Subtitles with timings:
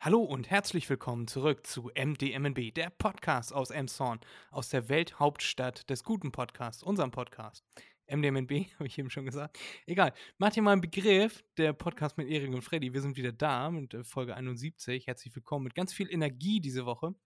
[0.00, 4.20] Hallo und herzlich willkommen zurück zu MDMNB, der Podcast aus Emshorn,
[4.52, 7.64] aus der Welthauptstadt des guten Podcasts, unserem Podcast.
[8.06, 9.58] MDMNB, habe ich eben schon gesagt.
[9.86, 12.94] Egal, macht ihr mal einen Begriff, der Podcast mit Erik und Freddy.
[12.94, 15.08] Wir sind wieder da mit äh, Folge 71.
[15.08, 17.16] Herzlich willkommen mit ganz viel Energie diese Woche.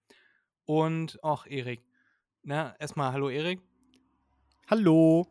[0.64, 1.84] Und, ach, Erik.
[2.43, 3.61] Na, erstmal hallo, Erik.
[4.66, 5.27] Hallo.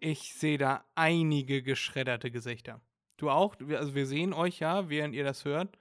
[0.00, 2.80] Ich sehe da einige geschredderte Gesichter.
[3.18, 3.56] Du auch?
[3.68, 5.76] Also wir sehen euch ja, während ihr das hört.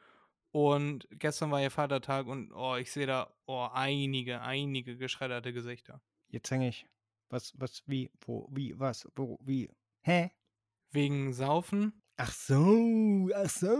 [0.55, 5.99] Und gestern war ja Vatertag und oh, ich sehe da oh, einige, einige geschredderte Gesichter.
[6.29, 6.87] Jetzt hänge ich.
[7.27, 9.69] Was, was, wie, wo, wie, was, wo, wie?
[10.03, 10.31] Hä?
[10.91, 12.01] Wegen Saufen?
[12.15, 13.75] Ach so, ach so,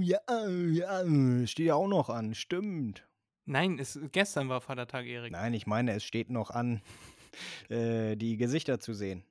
[0.00, 3.06] ja, ja, steht ja auch noch an, stimmt.
[3.44, 5.30] Nein, es, gestern war Vatertag, Erik.
[5.30, 6.82] Nein, ich meine, es steht noch an,
[7.68, 9.22] äh, die Gesichter zu sehen.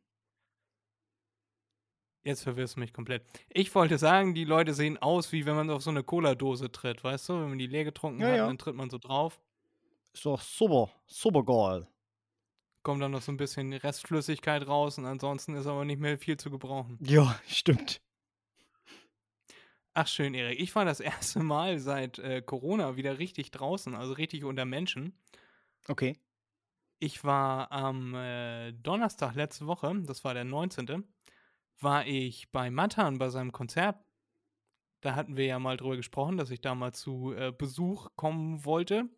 [2.26, 3.24] Jetzt verwirrst du mich komplett.
[3.50, 7.04] Ich wollte sagen, die Leute sehen aus, wie wenn man auf so eine Cola-Dose tritt,
[7.04, 7.34] weißt du?
[7.34, 8.48] Wenn man die leer getrunken Ja, hat, ja.
[8.48, 9.40] dann tritt man so drauf.
[10.12, 11.88] Ist doch super, super geil.
[12.82, 16.38] Kommt dann noch so ein bisschen Restflüssigkeit raus und ansonsten ist aber nicht mehr viel
[16.38, 16.98] zu gebrauchen.
[17.02, 18.02] Ja, stimmt.
[19.94, 20.60] Ach schön, Erik.
[20.60, 25.14] Ich war das erste Mal seit äh, Corona wieder richtig draußen, also richtig unter Menschen.
[25.88, 26.18] Okay.
[26.99, 31.04] Ich war am äh, Donnerstag letzte Woche, das war der 19.,
[31.79, 33.98] war ich bei Matan bei seinem Konzert.
[35.01, 38.65] Da hatten wir ja mal drüber gesprochen, dass ich da mal zu äh, Besuch kommen
[38.65, 39.09] wollte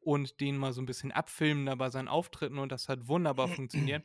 [0.00, 3.48] und den mal so ein bisschen abfilmen da bei seinen Auftritten und das hat wunderbar
[3.56, 4.04] funktioniert.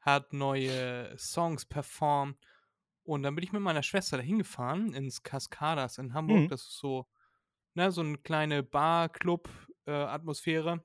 [0.00, 2.38] Hat neue Songs performt
[3.04, 6.40] und dann bin ich mit meiner Schwester dahin gefahren ins Cascadas in Hamburg.
[6.40, 6.48] Mhm.
[6.48, 7.06] Das ist so,
[7.74, 10.82] ne, so eine kleine Bar-Club-Atmosphäre.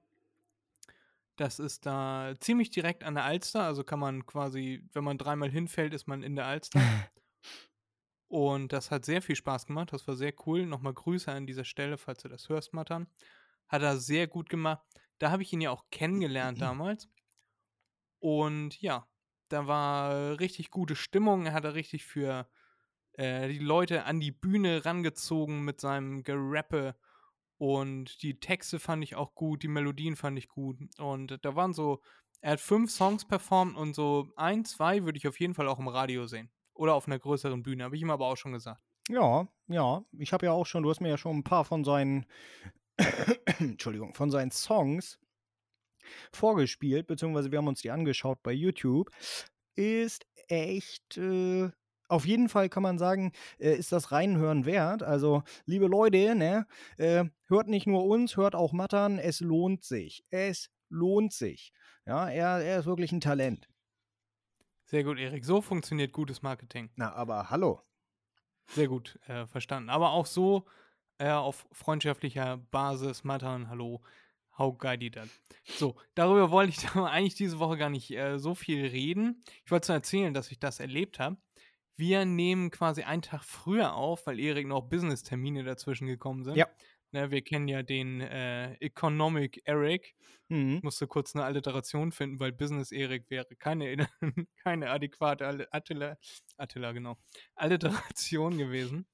[1.40, 5.50] Das ist da ziemlich direkt an der Alster, also kann man quasi, wenn man dreimal
[5.50, 6.82] hinfällt, ist man in der Alster.
[8.28, 9.94] Und das hat sehr viel Spaß gemacht.
[9.94, 10.66] Das war sehr cool.
[10.66, 13.08] Nochmal Grüße an dieser Stelle, falls du das hörst, Matan.
[13.70, 14.86] Hat er sehr gut gemacht.
[15.18, 17.08] Da habe ich ihn ja auch kennengelernt damals.
[18.20, 19.08] Und ja,
[19.48, 21.46] da war richtig gute Stimmung.
[21.46, 22.50] Er hat da richtig für
[23.14, 26.98] äh, die Leute an die Bühne rangezogen mit seinem Gerappe.
[27.60, 30.78] Und die Texte fand ich auch gut, die Melodien fand ich gut.
[30.98, 32.02] Und da waren so,
[32.42, 35.78] er hat fünf Songs performt und so ein, zwei würde ich auf jeden Fall auch
[35.78, 36.50] im Radio sehen.
[36.74, 38.82] Oder auf einer größeren Bühne, habe ich ihm aber auch schon gesagt.
[39.10, 40.06] Ja, ja.
[40.18, 42.26] Ich habe ja auch schon, du hast mir ja schon ein paar von seinen,
[43.60, 45.20] Entschuldigung, von seinen Songs
[46.32, 49.10] vorgespielt, beziehungsweise wir haben uns die angeschaut bei YouTube.
[49.76, 51.72] Ist echt, äh,
[52.10, 55.04] auf jeden Fall kann man sagen, äh, ist das Reinhören wert.
[55.04, 59.20] Also, liebe Leute, ne, äh, hört nicht nur uns, hört auch Mattern.
[59.20, 60.26] Es lohnt sich.
[60.30, 61.72] Es lohnt sich.
[62.06, 63.70] Ja, er, er ist wirklich ein Talent.
[64.86, 65.46] Sehr gut, Erik.
[65.46, 66.90] So funktioniert gutes Marketing.
[66.96, 67.82] Na, aber hallo.
[68.68, 69.90] Sehr gut äh, verstanden.
[69.90, 70.66] Aber auch so
[71.20, 74.02] äh, auf freundschaftlicher Basis, Matan, hallo,
[74.58, 75.30] how geil die dann.
[75.64, 79.44] So, darüber wollte ich eigentlich diese Woche gar nicht äh, so viel reden.
[79.64, 81.38] Ich wollte nur erzählen, dass ich das erlebt habe.
[82.00, 86.56] Wir nehmen quasi einen Tag früher auf, weil Erik noch Business-Termine dazwischen gekommen sind.
[86.56, 86.66] Ja.
[87.12, 90.16] Ne, wir kennen ja den äh, Economic Eric.
[90.48, 90.78] Mhm.
[90.78, 94.08] Ich musste kurz eine Alliteration finden, weil Business Erik wäre keine,
[94.64, 96.18] keine adäquate Attila,
[96.56, 97.18] Attila, genau,
[97.56, 99.06] Alliteration gewesen.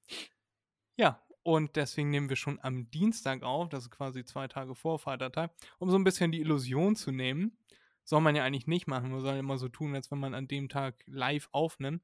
[0.96, 5.00] Ja, und deswegen nehmen wir schon am Dienstag auf, das ist quasi zwei Tage vor
[5.00, 7.58] Vatertag, um so ein bisschen die Illusion zu nehmen.
[8.04, 10.46] Soll man ja eigentlich nicht machen, man soll immer so tun, als wenn man an
[10.46, 12.00] dem Tag live aufnimmt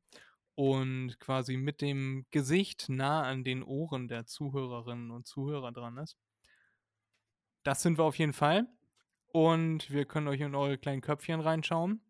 [0.55, 6.17] und quasi mit dem Gesicht nah an den Ohren der Zuhörerinnen und Zuhörer dran ist.
[7.63, 8.67] Das sind wir auf jeden Fall.
[9.29, 12.03] Und wir können euch in eure kleinen Köpfchen reinschauen.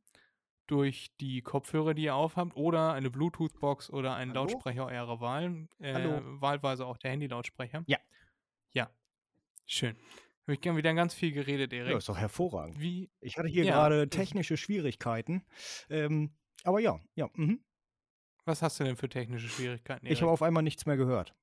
[0.66, 4.44] Durch die Kopfhörer, die ihr aufhabt, oder eine Bluetooth-Box oder einen Hallo?
[4.44, 5.68] Lautsprecher eurer Wahl.
[5.78, 6.40] Äh, Hallo?
[6.40, 7.84] Wahlweise auch der Handy-Lautsprecher.
[7.86, 7.98] Ja.
[8.72, 8.90] Ja.
[9.66, 9.96] Schön.
[10.42, 11.92] Habe ich gern wieder ganz viel geredet, Erik.
[11.92, 12.80] Ja, ist doch hervorragend.
[12.80, 15.44] Wie, Ich hatte hier Ja, gerade technische Schwierigkeiten.
[15.90, 17.28] Ähm, aber ja, ja.
[17.34, 17.62] Mhm.
[18.44, 20.22] Was hast du denn für technische Schwierigkeiten, Ich Erik?
[20.22, 21.34] habe auf einmal nichts mehr gehört.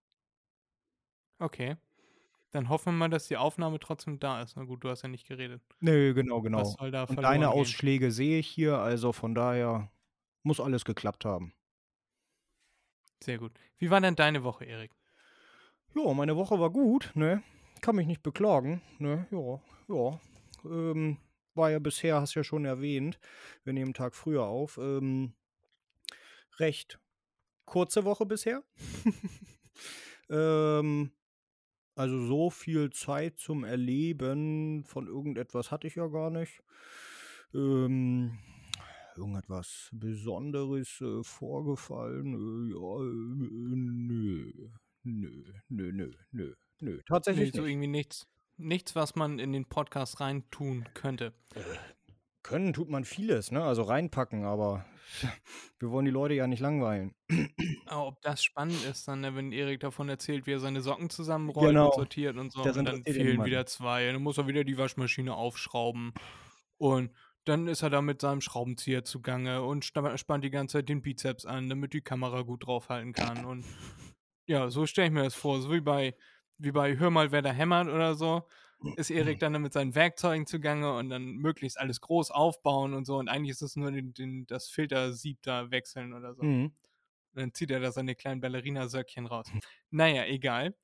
[1.39, 1.77] Okay.
[2.51, 4.57] Dann hoffen wir mal, dass die Aufnahme trotzdem da ist.
[4.57, 5.61] Na gut, du hast ja nicht geredet.
[5.81, 6.59] Nö, genau, genau.
[6.61, 7.53] Was soll da Und deine gehen?
[7.53, 9.91] Ausschläge sehe ich hier, also von daher
[10.43, 11.53] muss alles geklappt haben.
[13.23, 13.51] Sehr gut.
[13.77, 14.91] Wie war denn deine Woche, Erik?
[15.95, 17.43] Ja, meine Woche war gut, ne?
[17.81, 19.27] Kann mich nicht beklagen, ne?
[19.31, 19.59] Ja,
[19.93, 20.19] ja.
[20.65, 21.17] Ähm,
[21.55, 23.19] war ja bisher, hast ja schon erwähnt,
[23.63, 24.77] wir nehmen einen Tag früher auf.
[24.77, 25.33] Ähm,
[26.59, 26.99] recht
[27.65, 28.63] kurze Woche bisher.
[30.29, 31.11] ähm,
[31.95, 36.61] also so viel Zeit zum Erleben von irgendetwas hatte ich ja gar nicht.
[37.53, 38.37] Ähm,
[39.15, 42.33] irgendetwas Besonderes äh, vorgefallen?
[42.33, 44.51] Äh, ja, äh, nö.
[45.03, 46.55] nö, nö, nö, nö, nö.
[46.79, 47.71] Nee, Tatsächlich so nicht.
[47.71, 48.27] irgendwie nichts.
[48.57, 51.33] Nichts, was man in den Podcast reintun könnte.
[52.43, 53.63] Können tut man vieles, ne?
[53.63, 54.85] Also reinpacken, aber
[55.79, 57.13] wir wollen die Leute ja nicht langweilen.
[57.85, 61.09] Aber ob das spannend ist, dann, ne, wenn Erik davon erzählt, wie er seine Socken
[61.09, 61.87] zusammenrollt Genau.
[61.87, 63.45] und sortiert und so, Das und dann ja fehlen niemanden.
[63.45, 66.13] wieder zwei, und dann muss er wieder die Waschmaschine aufschrauben.
[66.77, 67.11] Und
[67.45, 71.45] dann ist er da mit seinem Schraubenzieher zugange und spannt die ganze Zeit den Bizeps
[71.45, 73.43] an, damit die Kamera gut draufhalten kann.
[73.45, 73.65] Und
[74.45, 75.59] ja, so stelle ich mir das vor.
[75.61, 76.15] So wie bei,
[76.57, 78.43] wie bei Hör mal, wer da hämmert oder so,
[78.95, 83.17] ist Erik dann mit seinen Werkzeugen zugange und dann möglichst alles groß aufbauen und so.
[83.17, 86.43] Und eigentlich ist es nur den, den, das Filtersieb da wechseln oder so.
[86.43, 86.65] Mhm.
[87.33, 89.47] Und dann zieht er da seine kleinen Ballerina-Söckchen raus.
[89.91, 90.75] Naja, egal.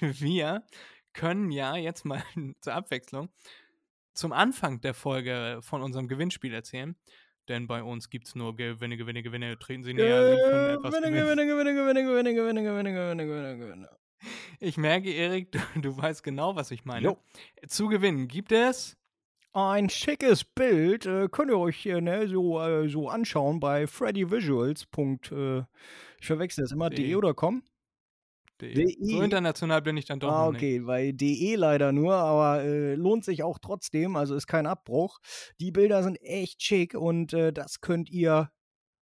[0.00, 0.64] Wir
[1.12, 2.22] können ja jetzt mal
[2.60, 3.30] zur Abwechslung
[4.14, 6.96] zum Anfang der Folge von unserem Gewinnspiel erzählen.
[7.48, 9.58] Denn bei uns gibt es nur Gewinne, Gewinne, Gewinne.
[9.58, 11.48] Treten Sie näher, Sie können etwas Gewinne, gewinnen.
[11.48, 14.01] Gewinne, Gewinne, Gewinne, Gewinne, Gewinne, Gewinne, Gewinne, Gewinne.
[14.60, 17.04] Ich merke, Erik, du, du weißt genau, was ich meine.
[17.04, 17.18] Jo.
[17.66, 18.96] Zu gewinnen gibt es.
[19.54, 24.86] Ein schickes Bild äh, könnt ihr euch äh, ne, so, äh, so anschauen bei freddyvisuals.
[24.96, 25.58] Äh,
[26.18, 27.04] ich verwechsel das immer, De.
[27.04, 27.62] de oder com.
[28.62, 28.74] De.
[28.74, 29.24] So De.
[29.24, 30.62] international bin ich dann doch Ah, noch nicht.
[30.62, 35.18] okay, bei de leider nur, aber äh, lohnt sich auch trotzdem, also ist kein Abbruch.
[35.60, 38.50] Die Bilder sind echt schick und äh, das könnt ihr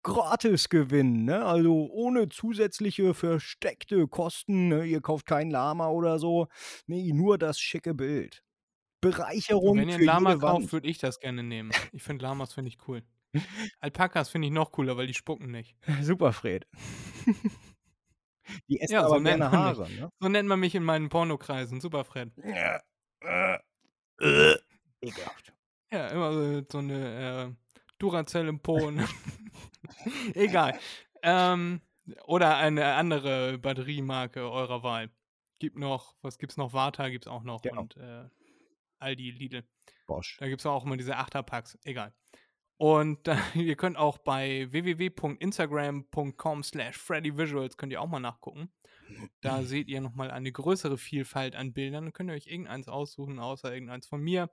[0.02, 1.44] gratis gewinnen, ne?
[1.44, 4.68] Also ohne zusätzliche versteckte Kosten.
[4.68, 4.84] Ne?
[4.84, 6.48] Ihr kauft kein Lama oder so.
[6.86, 8.42] Nee, nur das schicke Bild.
[9.00, 11.70] Bereicherung Wenn ihr ein Lama kauft, würde ich das gerne nehmen.
[11.92, 13.02] Ich finde Lamas finde ich cool.
[13.80, 15.76] Alpakas finde ich noch cooler, weil die spucken nicht.
[16.02, 16.66] Super, Fred.
[18.68, 19.78] Die essen Ja, so aber nennt gerne man mich.
[19.78, 20.12] Haare, ne?
[20.18, 21.80] So nennt man mich in meinen Pornokreisen.
[21.80, 22.32] Super, Fred.
[22.36, 22.80] Ja,
[23.20, 23.58] äh,
[24.20, 24.58] äh,
[25.00, 25.52] Ekelhaft.
[25.92, 28.90] Ja, immer so, so eine äh, Duracell im Po.
[30.34, 30.78] Egal.
[31.22, 31.80] Ähm,
[32.24, 35.10] oder eine andere Batteriemarke eurer Wahl.
[35.58, 36.72] Gibt noch, was gibt's noch?
[36.72, 37.82] Vata gibt's auch noch Genau.
[37.82, 38.28] und äh,
[38.98, 39.64] Aldi, Lidl.
[40.06, 40.36] Bosch.
[40.40, 41.78] Da gibt es auch immer diese Achterpacks.
[41.84, 42.12] Egal.
[42.78, 48.72] Und äh, ihr könnt auch bei www.instagram.com slash freddyvisuals könnt ihr auch mal nachgucken.
[49.40, 52.04] Da seht ihr nochmal eine größere Vielfalt an Bildern.
[52.04, 54.50] Dann könnt ihr euch irgendeins aussuchen, außer irgendeins von mir.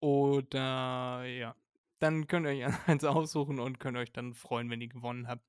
[0.00, 1.54] Oder ja,
[2.02, 5.44] dann könnt ihr euch eins aussuchen und könnt euch dann freuen, wenn ihr gewonnen habt.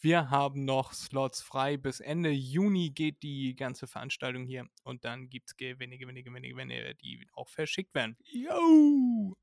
[0.00, 1.76] Wir haben noch Slots frei.
[1.76, 4.68] Bis Ende Juni geht die ganze Veranstaltung hier.
[4.84, 8.16] Und dann gibt es Gewinne, Gewinne, Gewinne, Gewinne, die auch verschickt werden.
[8.22, 9.36] Yo!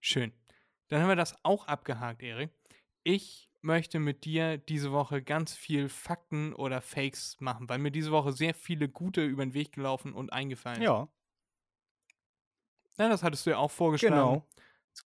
[0.00, 0.32] Schön.
[0.88, 2.50] Dann haben wir das auch abgehakt, Erik.
[3.02, 8.12] Ich möchte mit dir diese Woche ganz viel Fakten oder Fakes machen, weil mir diese
[8.12, 10.84] Woche sehr viele gute über den Weg gelaufen und eingefallen sind.
[10.84, 11.08] Ja,
[12.98, 14.14] Ja, das hattest du ja auch vorgeschlagen.
[14.14, 14.48] genau.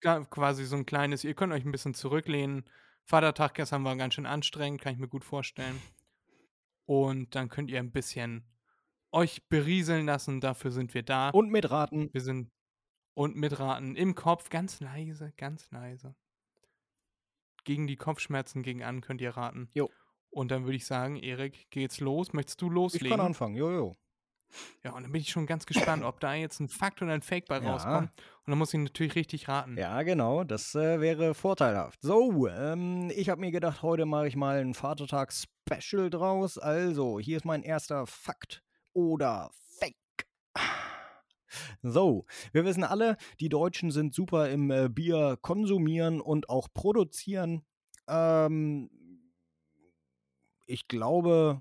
[0.00, 2.68] Quasi so ein kleines, ihr könnt euch ein bisschen zurücklehnen.
[3.04, 5.80] Vatertag gestern war ganz schön anstrengend, kann ich mir gut vorstellen.
[6.86, 8.44] Und dann könnt ihr ein bisschen
[9.12, 11.30] euch berieseln lassen, dafür sind wir da.
[11.30, 12.10] Und mitraten.
[12.12, 12.50] Wir sind
[13.14, 16.14] und mitraten im Kopf, ganz leise, ganz leise.
[17.64, 19.68] Gegen die Kopfschmerzen gegen an könnt ihr raten.
[19.74, 19.90] Jo.
[20.30, 22.32] Und dann würde ich sagen, Erik, geht's los?
[22.32, 23.10] Möchtest du Ich loslegen?
[23.10, 23.56] kann anfangen.
[23.56, 23.96] Jojo.
[24.82, 27.22] Ja, und dann bin ich schon ganz gespannt, ob da jetzt ein Fakt oder ein
[27.22, 27.70] Fake bei Ja.
[27.70, 28.10] rauskommt.
[28.10, 29.76] Und dann muss ich natürlich richtig raten.
[29.76, 30.44] Ja, genau.
[30.44, 32.00] Das äh, wäre vorteilhaft.
[32.02, 36.58] So, ähm, ich habe mir gedacht, heute mache ich mal ein Vatertag-Special draus.
[36.58, 38.62] Also, hier ist mein erster Fakt
[38.92, 39.94] oder Fake.
[41.82, 47.64] So, wir wissen alle, die Deutschen sind super im äh, Bier konsumieren und auch produzieren.
[48.08, 48.88] Ähm,
[50.66, 51.60] ich glaube,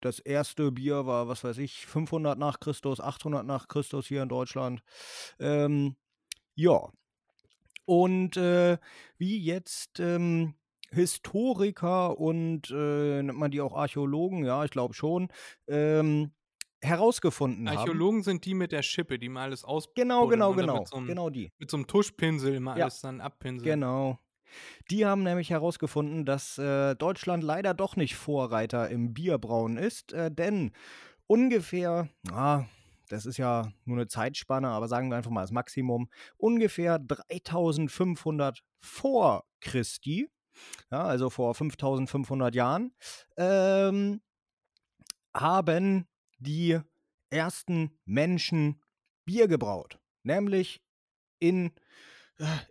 [0.00, 4.28] das erste Bier war, was weiß ich, 500 nach Christus, 800 nach Christus hier in
[4.28, 4.82] Deutschland.
[5.38, 5.96] Ähm,
[6.54, 6.88] ja.
[7.84, 8.78] Und äh,
[9.18, 10.54] wie jetzt ähm,
[10.90, 15.28] Historiker und äh, nennt man die auch Archäologen, ja, ich glaube schon,
[15.68, 16.32] ähm,
[16.82, 17.78] herausgefunden haben.
[17.78, 20.78] Archäologen sind die mit der Schippe, die mal alles aus Genau, genau, genau.
[20.78, 21.52] Mit so, einem, Genau die.
[21.58, 22.84] mit so einem Tuschpinsel mal Ja.
[22.84, 23.64] alles dann abpinseln.
[23.80, 24.18] Genau.
[24.90, 30.30] Die haben nämlich herausgefunden, dass äh, Deutschland leider doch nicht Vorreiter im Bierbrauen ist, äh,
[30.30, 30.72] denn
[31.26, 32.64] ungefähr, ah,
[33.08, 38.62] das ist ja nur eine Zeitspanne, aber sagen wir einfach mal das Maximum, ungefähr 3500
[38.80, 40.28] vor Christi,
[40.90, 42.92] ja, also vor 5500 Jahren,
[43.36, 44.20] ähm,
[45.34, 46.06] haben
[46.38, 46.80] die
[47.30, 48.82] ersten Menschen
[49.24, 50.82] Bier gebraut, nämlich
[51.38, 51.70] in äh,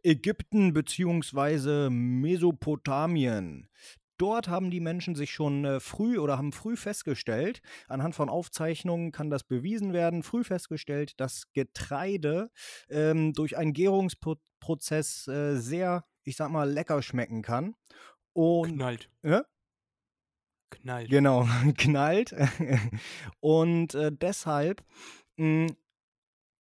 [0.04, 3.70] Ägypten beziehungsweise Mesopotamien.
[4.18, 9.14] Dort haben die Menschen sich schon äh, früh oder haben früh festgestellt, anhand von Aufzeichnungen
[9.14, 12.52] kann das bewiesen werden, früh festgestellt, dass Getreide
[12.90, 17.76] ähm, durch einen Gärungsprozess äh, sehr, ich sag mal, lecker schmecken kann.
[18.34, 19.10] Und Knallt.
[19.24, 19.46] Ja?
[20.70, 21.10] Knallt.
[21.10, 21.48] Genau,
[21.78, 22.36] knallt.
[23.40, 24.84] Und äh, deshalb
[25.38, 25.68] mh,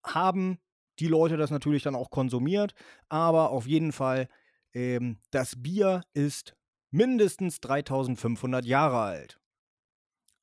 [0.05, 0.59] haben
[0.99, 2.73] die Leute das natürlich dann auch konsumiert.
[3.09, 4.27] Aber auf jeden Fall,
[4.73, 6.55] ähm, das Bier ist
[6.91, 9.39] mindestens 3500 Jahre alt.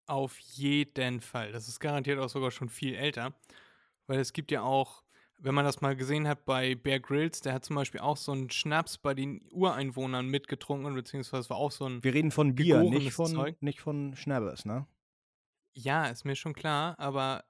[0.06, 1.52] Auf jeden Fall.
[1.52, 3.34] Das ist garantiert auch sogar schon viel älter.
[4.06, 5.02] Weil es gibt ja auch,
[5.38, 8.32] wenn man das mal gesehen hat bei Bear Grylls, der hat zum Beispiel auch so
[8.32, 12.04] einen Schnaps bei den Ureinwohnern mitgetrunken, beziehungsweise war auch so ein.
[12.04, 13.60] Wir reden von Bier, nicht von, Zeug.
[13.62, 14.86] nicht von Schnabbes, ne?
[15.72, 17.44] Ja, ist mir schon klar, aber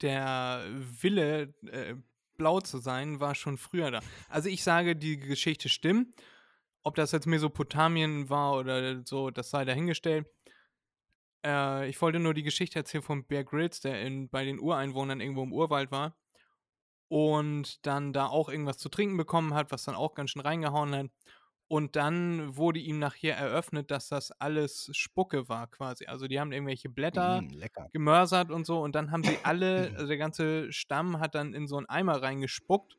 [0.00, 0.64] der
[1.00, 1.94] Wille, äh,
[2.38, 4.00] blau zu sein, war schon früher da.
[4.30, 6.14] Also ich sage, die Geschichte stimmt.
[6.82, 10.26] Ob das jetzt Mesopotamien war oder so, das sei dahingestellt.
[11.44, 15.20] Äh, ich wollte nur die Geschichte erzählen von Bear Grylls, der in, bei den Ureinwohnern
[15.20, 16.16] irgendwo im Urwald war
[17.08, 20.94] und dann da auch irgendwas zu trinken bekommen hat, was dann auch ganz schön reingehauen
[20.94, 21.10] hat.
[21.68, 26.06] Und dann wurde ihm nachher eröffnet, dass das alles Spucke war quasi.
[26.06, 27.52] Also die haben irgendwelche Blätter Mm,
[27.92, 31.66] gemörsert und so und dann haben sie alle, also der ganze Stamm hat dann in
[31.66, 32.96] so einen Eimer reingespuckt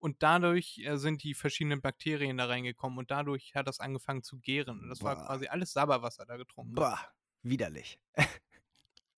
[0.00, 4.38] und dadurch äh, sind die verschiedenen Bakterien da reingekommen und dadurch hat das angefangen zu
[4.38, 4.80] gären.
[4.82, 5.26] Und das war Boah.
[5.26, 6.74] quasi alles Sabberwasser da getrunken.
[6.76, 8.00] Bah, widerlich.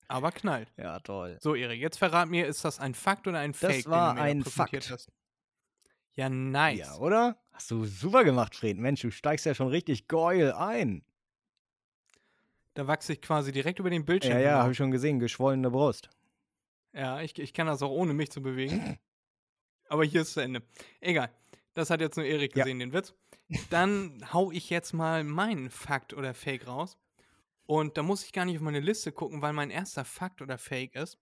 [0.09, 0.73] Aber knallt.
[0.77, 1.41] Ja, toll.
[1.41, 3.87] So, Erik, jetzt verrat mir, ist das ein Fakt oder ein Das Fake?
[3.87, 4.91] war den du mir da ein Fakt.
[4.91, 5.11] Hast?
[6.17, 6.79] Ja, nice.
[6.79, 7.39] Ja, oder?
[7.53, 8.77] Hast du super gemacht, Fred.
[8.79, 11.05] Mensch, du steigst ja schon richtig geil ein.
[12.75, 14.35] Da wachse ich quasi direkt über den Bildschirm.
[14.35, 15.19] Ja, ja, habe ich schon gesehen.
[15.19, 16.11] Geschwollene Brust.
[16.93, 18.99] Ja, ich, ich kann das auch ohne mich zu bewegen.
[19.89, 20.63] Aber hier ist zu Ende.
[21.01, 21.31] Egal.
[21.75, 22.65] Das hat jetzt nur Erik Ja.
[22.65, 23.15] gesehen, den Witz.
[23.71, 26.99] Dann hau ich jetzt mal meinen Fakt oder Fake raus.
[27.67, 30.59] Und da muss ich gar nicht auf meine Liste gucken, weil mein erster Fakt oder
[30.59, 31.19] Fake ist.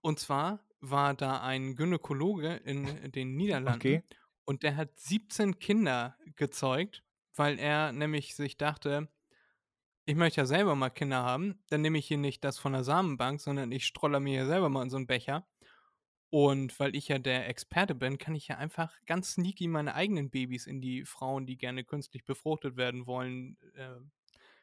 [0.00, 0.60] Und zwar
[0.90, 4.02] war da ein Gynäkologe in den Niederlanden Okay.
[4.44, 7.02] und der hat 17 Kinder gezeugt,
[7.34, 9.08] weil er nämlich sich dachte,
[10.06, 12.84] ich möchte ja selber mal Kinder haben, dann nehme ich hier nicht das von der
[12.84, 15.46] Samenbank, sondern ich stroller mir hier selber mal in so einen Becher.
[16.30, 20.30] Und weil ich ja der Experte bin, kann ich ja einfach ganz sneaky meine eigenen
[20.30, 24.00] Babys in die Frauen, die gerne künstlich befruchtet werden wollen, äh,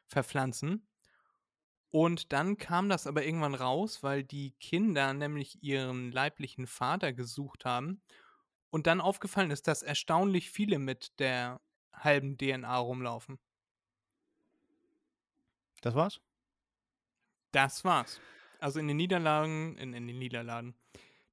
[0.06, 0.86] verpflanzen.
[1.92, 7.66] Und dann kam das aber irgendwann raus, weil die Kinder nämlich ihren leiblichen Vater gesucht
[7.66, 8.00] haben.
[8.70, 11.60] Und dann aufgefallen ist, dass erstaunlich viele mit der
[11.92, 13.38] halben DNA rumlaufen.
[15.82, 16.20] Das war's?
[17.50, 18.20] Das war's.
[18.58, 20.74] Also in den Niederlagen, in, in den Niederlagen,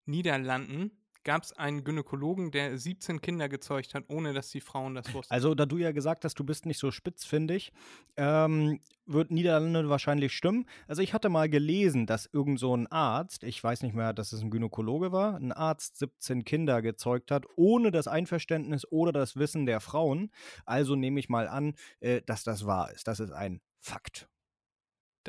[0.05, 0.91] Niederlanden
[1.29, 5.31] gab es einen Gynäkologen, der 17 Kinder gezeugt hat, ohne dass die Frauen das wussten.
[5.31, 7.71] Also, da du ja gesagt hast, du bist nicht so spitzfindig,
[8.17, 10.65] ähm, wird Niederlande wahrscheinlich stimmen.
[10.87, 14.33] Also, ich hatte mal gelesen, dass irgend so ein Arzt, ich weiß nicht mehr, dass
[14.33, 19.35] es ein Gynäkologe war, ein Arzt 17 Kinder gezeugt hat, ohne das Einverständnis oder das
[19.35, 20.31] Wissen der Frauen.
[20.65, 23.07] Also nehme ich mal an, äh, dass das wahr ist.
[23.07, 24.27] Das ist ein Fakt.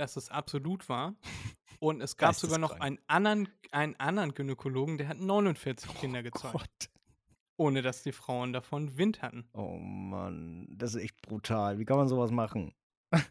[0.00, 1.14] Dass es absolut war.
[1.78, 6.52] Und es gab sogar noch einen anderen, einen anderen Gynäkologen, der hat 49 Kinder gezeugt,
[6.52, 6.90] Gott.
[7.57, 9.49] ohne dass die Frauen davon Wind hatten.
[9.54, 11.78] Oh Mann, das ist echt brutal.
[11.78, 12.75] Wie kann man sowas machen?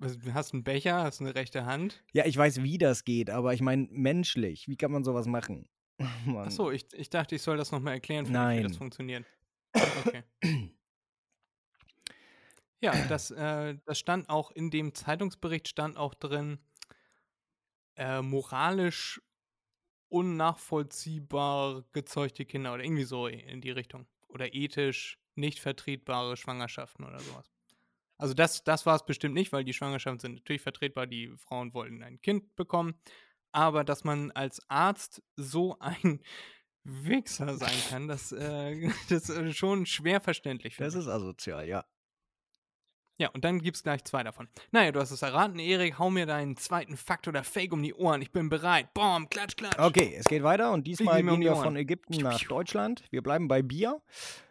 [0.00, 2.02] Du hast einen Becher, hast eine rechte Hand.
[2.12, 4.68] Ja, ich weiß, wie das geht, aber ich meine menschlich.
[4.68, 5.66] Wie kann man sowas machen?
[6.26, 6.48] Mann.
[6.48, 9.24] Achso, ich, ich dachte, ich soll das nochmal erklären, wie das funktioniert.
[10.04, 10.22] Okay.
[12.84, 16.58] Ja, das, äh, das stand auch in dem Zeitungsbericht, stand auch drin,
[17.96, 19.22] äh, moralisch
[20.10, 24.06] unnachvollziehbar gezeugte Kinder oder irgendwie so in die Richtung.
[24.28, 27.50] Oder ethisch nicht vertretbare Schwangerschaften oder sowas.
[28.18, 31.72] Also das, das war es bestimmt nicht, weil die Schwangerschaften sind natürlich vertretbar, die Frauen
[31.72, 33.00] wollten ein Kind bekommen.
[33.50, 36.20] Aber dass man als Arzt so ein
[36.82, 40.76] Wichser sein kann, das, äh, das ist schon schwer verständlich.
[40.76, 41.86] Das ist asozial, ja.
[43.16, 44.48] Ja, und dann gibt's gleich zwei davon.
[44.72, 45.98] Naja, du hast es erraten, Erik.
[46.00, 48.20] Hau mir deinen zweiten Fakt oder Fake um die Ohren.
[48.22, 48.92] Ich bin bereit.
[48.92, 49.78] Boom, klatsch, klatsch.
[49.78, 53.04] Okay, es geht weiter und diesmal um gehen wir von Ägypten nach Deutschland.
[53.10, 54.02] Wir bleiben bei Bier,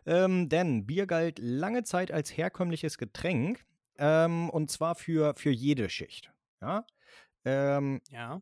[0.06, 3.66] ähm, denn Bier galt lange Zeit als herkömmliches Getränk
[3.98, 6.32] ähm, und zwar für, für jede Schicht.
[6.62, 6.86] Ja?
[7.44, 8.42] Ähm, Ja.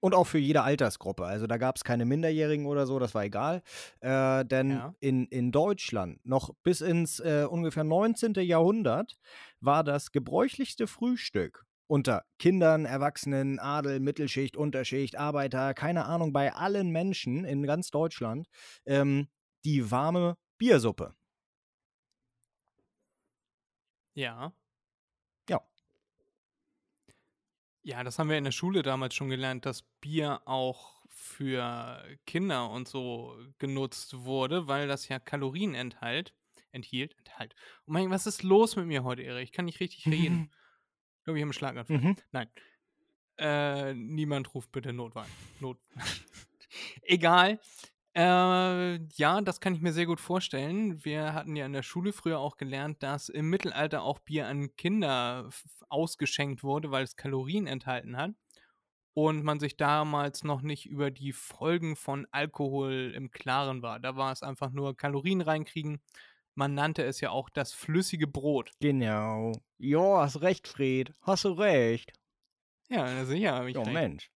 [0.00, 1.24] Und auch für jede Altersgruppe.
[1.24, 3.62] Also da gab es keine Minderjährigen oder so, das war egal.
[4.00, 4.94] Äh, denn Ja.
[5.00, 8.42] in, in Deutschland noch bis ins äh, ungefähr 19.
[8.42, 9.18] Jahrhundert
[9.60, 16.90] war das gebräuchlichste Frühstück unter Kindern, Erwachsenen, Adel, Mittelschicht, Unterschicht, Arbeiter, keine Ahnung, bei allen
[16.90, 18.46] Menschen in ganz Deutschland
[18.86, 19.28] ähm,
[19.64, 21.14] die warme Biersuppe.
[24.14, 24.28] Ja.
[24.28, 24.52] Ja.
[27.82, 32.70] Ja, das haben wir in der Schule damals schon gelernt, dass Bier auch für Kinder
[32.70, 36.34] und so genutzt wurde, weil das ja Kalorien enthält,
[36.72, 37.16] enthielt.
[37.18, 37.54] Enthalt.
[37.86, 39.44] Oh mein, was ist los mit mir heute, Erik?
[39.44, 40.50] Ich kann nicht richtig reden.
[41.18, 41.98] Ich glaube, ich habe einen Schlaganfall.
[41.98, 42.16] Mhm.
[42.32, 42.48] Nein.
[43.38, 45.30] Äh, niemand ruft bitte Notwagen.
[45.60, 45.78] Not
[47.02, 47.58] Egal.
[48.14, 51.04] Äh, ja, das kann ich mir sehr gut vorstellen.
[51.04, 54.74] Wir hatten ja in der Schule früher auch gelernt, dass im Mittelalter auch Bier an
[54.76, 55.48] Kinder
[55.88, 58.32] ausgeschenkt wurde, weil es Kalorien enthalten hat.
[59.12, 64.00] Und man sich damals noch nicht über die Folgen von Alkohol im Klaren war.
[64.00, 66.00] Da war es einfach nur Kalorien reinkriegen.
[66.54, 68.70] Man nannte es ja auch das flüssige Brot.
[68.80, 69.52] Genau.
[69.78, 71.14] Jo, hast recht, Fred.
[71.22, 72.12] Hast du recht.
[72.88, 73.92] Ja, sicher habe ich recht.
[73.92, 74.30] Mensch.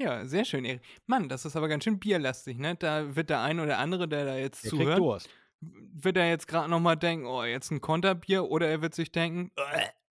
[0.00, 0.80] Ja, sehr schön, Erik.
[1.06, 2.74] Mann, das ist aber ganz schön bierlastig, ne?
[2.74, 5.28] Da wird der ein oder andere, der da jetzt Der zuhört, Durst.
[5.60, 9.52] wird er jetzt gerade nochmal denken, oh, jetzt ein Konterbier, oder er wird sich denken,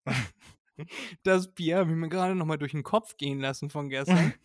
[1.24, 4.34] das Bier habe ich mir gerade nochmal durch den Kopf gehen lassen von gestern.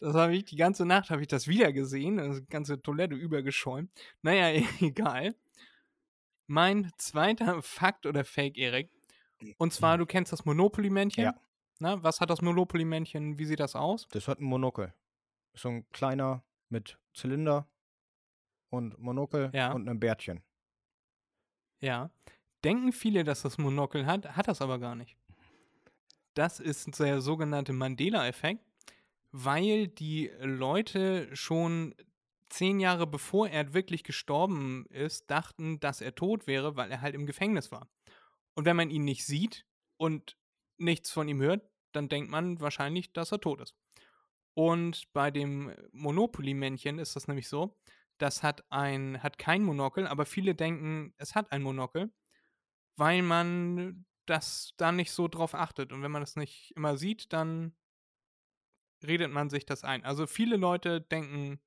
[0.00, 3.14] Das habe ich, die ganze Nacht habe ich das wieder gesehen, also die ganze Toilette
[3.14, 3.90] übergeschäumt.
[4.20, 5.34] Naja, egal.
[6.46, 8.90] Mein zweiter Fakt oder Fake, Erik.
[9.56, 11.24] Und zwar, du kennst das Monopoly-Männchen.
[11.24, 11.34] Ja.
[11.80, 13.38] Na, was hat das Monopoly-Männchen?
[13.38, 14.06] Wie sieht das aus?
[14.08, 14.94] Das hat ein Monokel.
[15.54, 17.68] So ein kleiner mit Zylinder
[18.70, 19.72] und Monokel Ja.
[19.72, 20.42] und einem Bärtchen.
[21.80, 22.10] Ja.
[22.64, 25.16] Denken viele, dass das Monokel hat, hat das aber gar nicht.
[26.34, 28.64] Das ist der sogenannte Mandela-Effekt,
[29.32, 31.94] weil die Leute schon
[32.48, 37.14] zehn Jahre bevor er wirklich gestorben ist, dachten, dass er tot wäre, weil er halt
[37.14, 37.88] im Gefängnis war.
[38.54, 39.66] Und wenn man ihn nicht sieht
[39.96, 40.36] und
[40.78, 43.74] nichts von ihm hört, dann denkt man wahrscheinlich, dass er tot ist.
[44.54, 47.76] Und bei dem Monopoly-Männchen ist das nämlich so,
[48.18, 52.12] das hat ein, hat kein Monokel, aber viele denken, es hat ein Monokel,
[52.96, 55.92] weil man das da nicht so drauf achtet.
[55.92, 57.76] Und wenn man das nicht immer sieht, dann
[59.02, 60.04] redet man sich das ein.
[60.04, 61.60] Also viele Leute denken,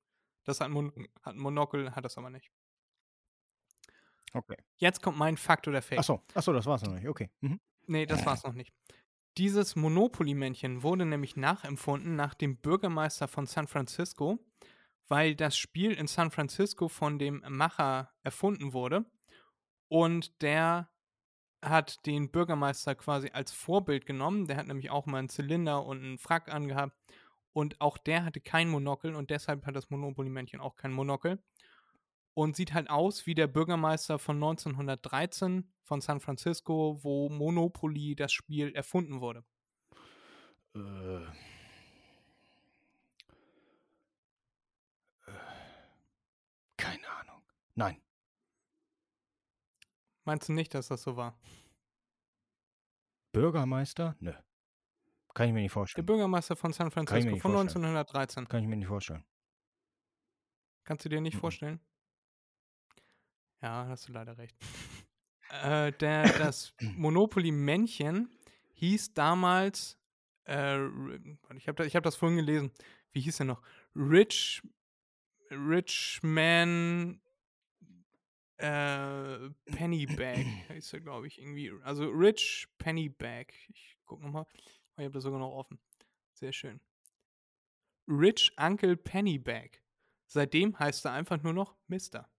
[0.44, 2.50] das hat ein, Mon hat ein Monokel, hat das aber nicht.
[4.32, 4.56] Okay.
[4.76, 5.98] Jetzt kommt mein Fakt oder Fake.
[5.98, 7.08] Achso, achso, das war's noch nicht.
[7.08, 7.30] Okay.
[7.40, 7.60] Mhm.
[7.86, 8.72] Nee, das war's noch nicht.
[9.38, 14.40] Dieses Monopoly-Männchen wurde nämlich nachempfunden nach dem Bürgermeister von San Francisco,
[15.06, 19.04] weil das Spiel in San Francisco von dem Macher erfunden wurde.
[19.86, 20.90] Und der
[21.62, 24.48] hat den Bürgermeister quasi als Vorbild genommen.
[24.48, 26.96] Der hat nämlich auch mal einen Zylinder und einen Frack angehabt.
[27.52, 31.38] Und auch der hatte kein Monokel und deshalb hat das Monopoly-Männchen auch kein Monokel.
[32.38, 38.30] Und sieht halt aus wie der Bürgermeister von 1913 von San Francisco, wo Monopoly das
[38.32, 39.42] Spiel erfunden wurde.
[40.76, 41.24] Äh.
[45.26, 45.32] Äh.
[46.76, 47.42] Keine Ahnung.
[47.74, 48.00] Nein.
[50.24, 51.36] Meinst du nicht, dass das so war?
[53.32, 54.14] Bürgermeister?
[54.20, 54.32] Nö.
[55.34, 56.06] Kann ich mir nicht Der vorstellen.
[56.06, 57.84] Bürgermeister von San Francisco von vorstellen.
[57.84, 58.46] 1913.
[58.46, 59.24] Kann ich mir nicht vorstellen.
[60.84, 61.40] Kannst du dir nicht Mhm.
[61.40, 61.80] vorstellen?
[63.62, 64.56] Ja, hast du leider recht.
[65.62, 68.30] äh, der, das Monopoly-Männchen
[68.74, 69.98] hieß damals,
[70.46, 70.86] äh,
[71.56, 72.70] ich habe ich hab das vorhin gelesen.
[73.12, 73.62] Wie hieß er noch?
[73.96, 74.62] Rich,
[75.50, 77.20] Rich Man
[78.58, 81.72] äh, Pennybag hieß er, glaube ich, irgendwie.
[81.82, 83.46] Also Rich Pennybag.
[83.68, 84.46] Ich guck nochmal.
[84.96, 85.78] Oh, ich habe das sogar noch offen.
[86.32, 86.80] Sehr schön.
[88.06, 89.82] Rich Uncle Pennybag.
[90.26, 92.30] Seitdem heißt er einfach nur noch Mister.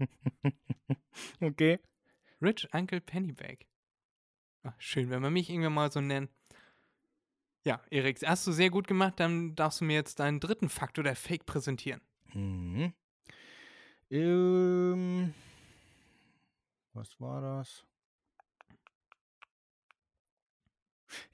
[1.40, 1.78] okay.
[2.40, 3.66] Rich Uncle Pennybag.
[4.62, 6.30] Ach, schön, wenn man mich irgendwann mal so nennt.
[7.64, 9.14] Ja, Erik, hast du sehr gut gemacht.
[9.20, 12.00] Dann darfst du mir jetzt deinen dritten Fakt oder Fake präsentieren.
[12.32, 12.94] Mhm.
[14.10, 15.34] Ähm,
[16.94, 17.86] was war das?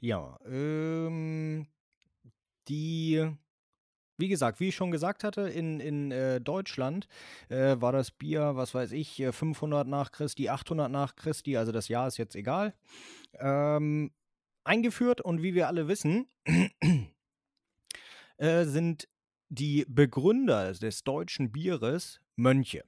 [0.01, 1.67] Ja, ähm,
[2.69, 3.37] die,
[4.19, 7.09] wie gesagt, wie ich schon gesagt hatte, in, in äh, Deutschland
[7.49, 11.73] äh, war das Bier, was weiß ich, äh, 500 nach Christi, 800 nach Christi, also
[11.73, 12.75] das Jahr ist jetzt egal,
[13.39, 14.11] ähm,
[14.65, 16.27] eingeführt und wie wir alle wissen,
[18.39, 19.09] äh, sind
[19.49, 22.85] die Begründer des deutschen Bieres Mönche.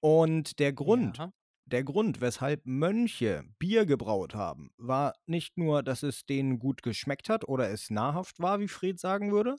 [0.00, 1.32] Und der Grund, Ja.
[1.66, 7.28] Der Grund, weshalb Mönche Bier gebraut haben, war nicht nur, dass es denen gut geschmeckt
[7.28, 9.56] hat oder es nahrhaft war, wie Fred sagen würde,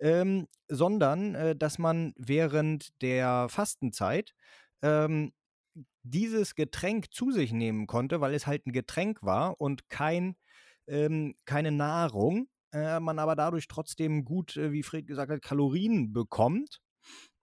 [0.00, 4.34] ähm, sondern äh, dass man während der Fastenzeit
[4.82, 5.32] ähm,
[6.02, 10.36] dieses Getränk zu sich nehmen konnte, weil es halt ein Getränk war und kein,
[10.86, 16.12] ähm, keine Nahrung, äh, man aber dadurch trotzdem gut, äh, wie Fred gesagt hat, Kalorien
[16.12, 16.80] bekommt.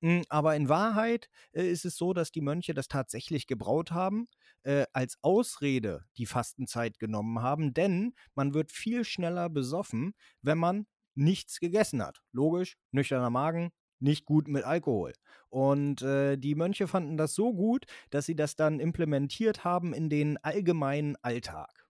[0.01, 4.27] Mm, Aber in Wahrheit äh, ist es so, dass die Mönche das tatsächlich gebraut haben,
[4.63, 10.87] äh, als Ausrede die Fastenzeit genommen haben, denn man wird viel schneller besoffen, wenn man
[11.15, 12.21] nichts gegessen hat.
[12.31, 15.13] Logisch, nüchterner Magen, nicht gut mit Alkohol.
[15.49, 20.09] Und äh, die Mönche fanden das so gut, dass sie das dann implementiert haben in
[20.09, 21.85] den allgemeinen Alltag.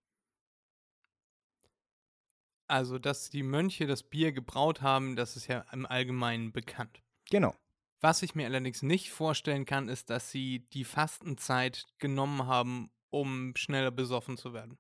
[2.68, 7.04] Also, dass die Mönche das Bier gebraut haben, das ist ja im Allgemeinen bekannt.
[7.32, 7.56] Genau.
[8.02, 13.56] Was ich mir allerdings nicht vorstellen kann, ist, dass sie die Fastenzeit genommen haben, um
[13.56, 14.80] schneller besoffen zu werden.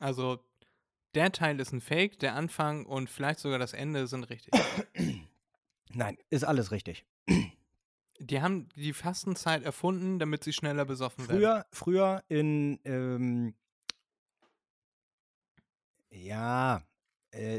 [0.00, 0.44] Also,
[1.14, 4.52] der Teil ist ein Fake, der Anfang und vielleicht sogar das Ende sind richtig.
[5.92, 7.06] Nein, ist alles richtig.
[8.18, 11.38] Die haben die Fastenzeit erfunden, damit sie schneller besoffen werden.
[11.38, 13.54] Früher, früher in, ähm,
[16.10, 16.82] ja,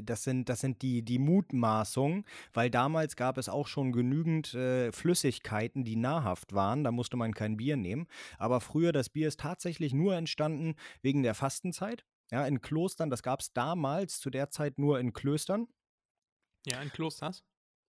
[0.01, 4.91] das sind, das sind die, die Mutmaßungen, weil damals gab es auch schon genügend äh,
[4.91, 6.83] Flüssigkeiten, die nahrhaft waren.
[6.83, 8.07] Da musste man kein Bier nehmen.
[8.37, 12.05] Aber früher, das Bier ist tatsächlich nur entstanden wegen der Fastenzeit.
[12.31, 15.67] Ja, in Klostern, das gab es damals zu der Zeit nur in Klöstern.
[16.65, 17.43] Ja, in Klosters.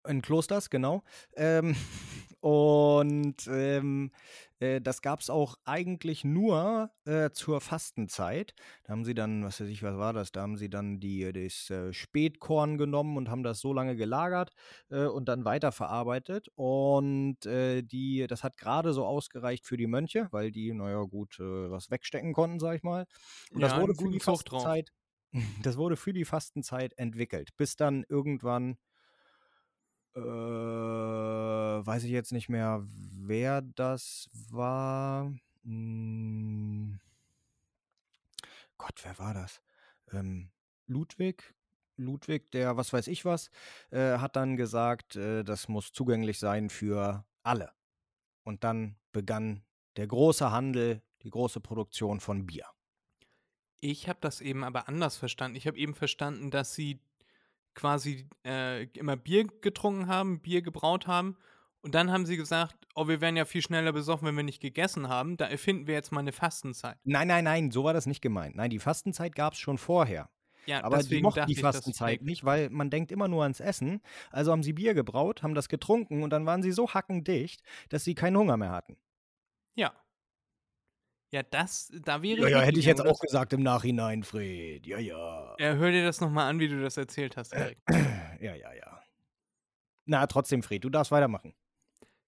[0.07, 1.03] In Klosters, genau.
[1.35, 1.75] Ähm,
[2.41, 4.11] und ähm,
[4.59, 8.53] äh, das gab es auch eigentlich nur äh, zur Fastenzeit.
[8.83, 10.31] Da haben sie dann, was weiß ich, was war das?
[10.31, 14.51] Da haben sie dann die, das äh, Spätkorn genommen und haben das so lange gelagert
[14.89, 16.49] äh, und dann weiterverarbeitet.
[16.55, 21.39] Und äh, die, das hat gerade so ausgereicht für die Mönche, weil die, naja, gut,
[21.39, 23.05] äh, was wegstecken konnten, sag ich mal.
[23.53, 24.71] Und das Ja, wurde einen für die Zug drauf.
[24.73, 24.91] Fastenzeit.
[25.63, 28.77] Das wurde für die Fastenzeit entwickelt, bis dann irgendwann
[30.15, 30.21] äh,
[31.85, 35.33] weiß ich jetzt nicht mehr, wer das war.
[35.63, 36.99] Hm.
[38.77, 39.61] Gott, wer war das?
[40.11, 40.51] Ähm,
[40.87, 41.53] Ludwig?
[41.97, 43.49] Ludwig, der was weiß ich was,
[43.91, 47.71] äh, hat dann gesagt, äh, das muss zugänglich sein für alle.
[48.43, 49.63] Und dann begann
[49.95, 52.65] der große Handel, die große Produktion von Bier.
[53.79, 55.57] Ich habe das eben aber anders verstanden.
[55.57, 56.99] Ich habe eben verstanden, dass sie
[57.75, 61.37] quasi äh, immer Bier getrunken haben, Bier gebraut haben.
[61.81, 64.61] Und dann haben sie gesagt, oh, wir werden ja viel schneller besoffen, wenn wir nicht
[64.61, 65.37] gegessen haben.
[65.37, 66.97] Da erfinden wir jetzt mal eine Fastenzeit.
[67.03, 68.55] Nein, nein, nein, so war das nicht gemeint.
[68.55, 70.29] Nein, die Fastenzeit gab es schon vorher.
[70.65, 73.43] Ja, Aber die deswegen mochten die ich, das Fastenzeit nicht, weil man denkt immer nur
[73.43, 74.01] ans Essen.
[74.31, 78.03] Also haben sie Bier gebraut, haben das getrunken und dann waren sie so hackendicht, dass
[78.03, 78.97] sie keinen Hunger mehr hatten.
[79.75, 79.93] Ja.
[81.35, 84.87] Ja, das, da wäre Ja, ja, hätte ich jetzt auch gesagt im Nachhinein, Fred.
[84.87, 85.53] Ja, ja.
[85.59, 87.77] Ja, hör dir das nochmal an, wie du das erzählt hast, Erik.
[88.39, 89.01] Ja, ja, ja.
[90.05, 91.53] Na, trotzdem, Fred, du darfst weitermachen.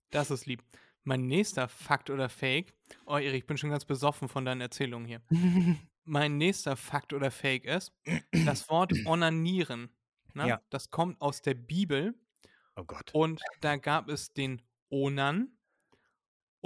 [0.09, 0.61] Das ist lieb.
[1.03, 2.73] Mein nächster Fakt oder Fake.
[3.05, 5.21] Oh, Erik, ich bin schon ganz besoffen von deinen Erzählungen hier.
[6.03, 7.93] Mein nächster Fakt oder Fake ist,
[8.45, 9.89] das Wort onanieren.
[10.33, 10.49] Ne?
[10.49, 10.61] Ja.
[10.69, 12.13] Das kommt aus der Bibel
[12.75, 13.13] Oh Gott.
[13.13, 15.56] und da gab es den Onan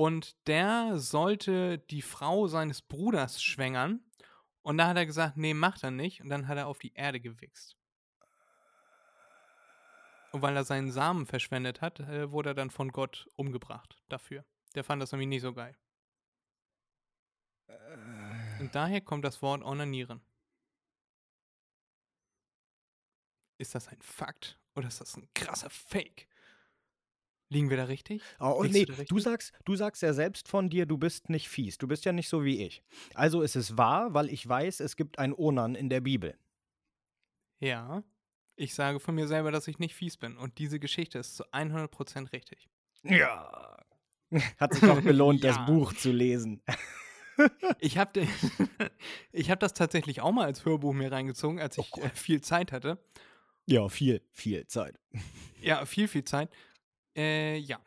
[0.02, 4.04] und der sollte die Frau seines Bruders schwängern
[4.64, 6.94] und da hat er gesagt, nee, macht er nicht und dann hat er auf die
[6.96, 7.78] Erde gewichst.
[10.32, 14.44] Und weil er seinen Samen verschwendet hat, äh, wurde er dann von Gott umgebracht dafür.
[14.74, 15.78] Der fand das nämlich nicht so geil.
[18.60, 20.26] Und daher kommt das Wort onanieren.
[23.60, 26.28] Ist das ein Fakt oder ist das ein krasser Fake?
[27.52, 28.22] Liegen wir da richtig?
[28.40, 31.78] Oh, nee, du du sagst, du sagst ja selbst von dir, du bist nicht fies.
[31.78, 32.82] Du bist ja nicht so wie ich.
[33.14, 36.38] Also ist es wahr, weil ich weiß, es gibt ein Onan in der Bibel.
[37.60, 38.04] Ja.
[38.56, 40.38] Ich sage von mir selber, dass ich nicht fies bin.
[40.38, 42.70] Und diese Geschichte ist zu 100% richtig.
[43.04, 43.78] Ja.
[44.58, 45.52] Hat sich auch gelohnt, Ja.
[45.54, 46.62] das Buch zu lesen.
[47.80, 48.28] Ich habe
[49.34, 52.72] hab das tatsächlich auch mal als Hörbuch mir reingezogen, als Oh ich äh, viel Zeit
[52.72, 53.00] hatte.
[53.66, 55.00] Ja, viel, viel Zeit.
[55.60, 56.50] Ja, viel, viel Zeit.
[57.16, 57.80] Äh, ja.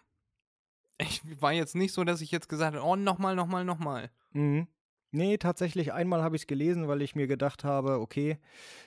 [0.98, 4.10] Ich war jetzt nicht so, dass ich jetzt gesagt habe, oh, nochmal, nochmal, nochmal.
[4.32, 4.68] Mhm.
[5.10, 8.38] Nee, tatsächlich einmal habe ich es gelesen, weil ich mir gedacht habe, okay,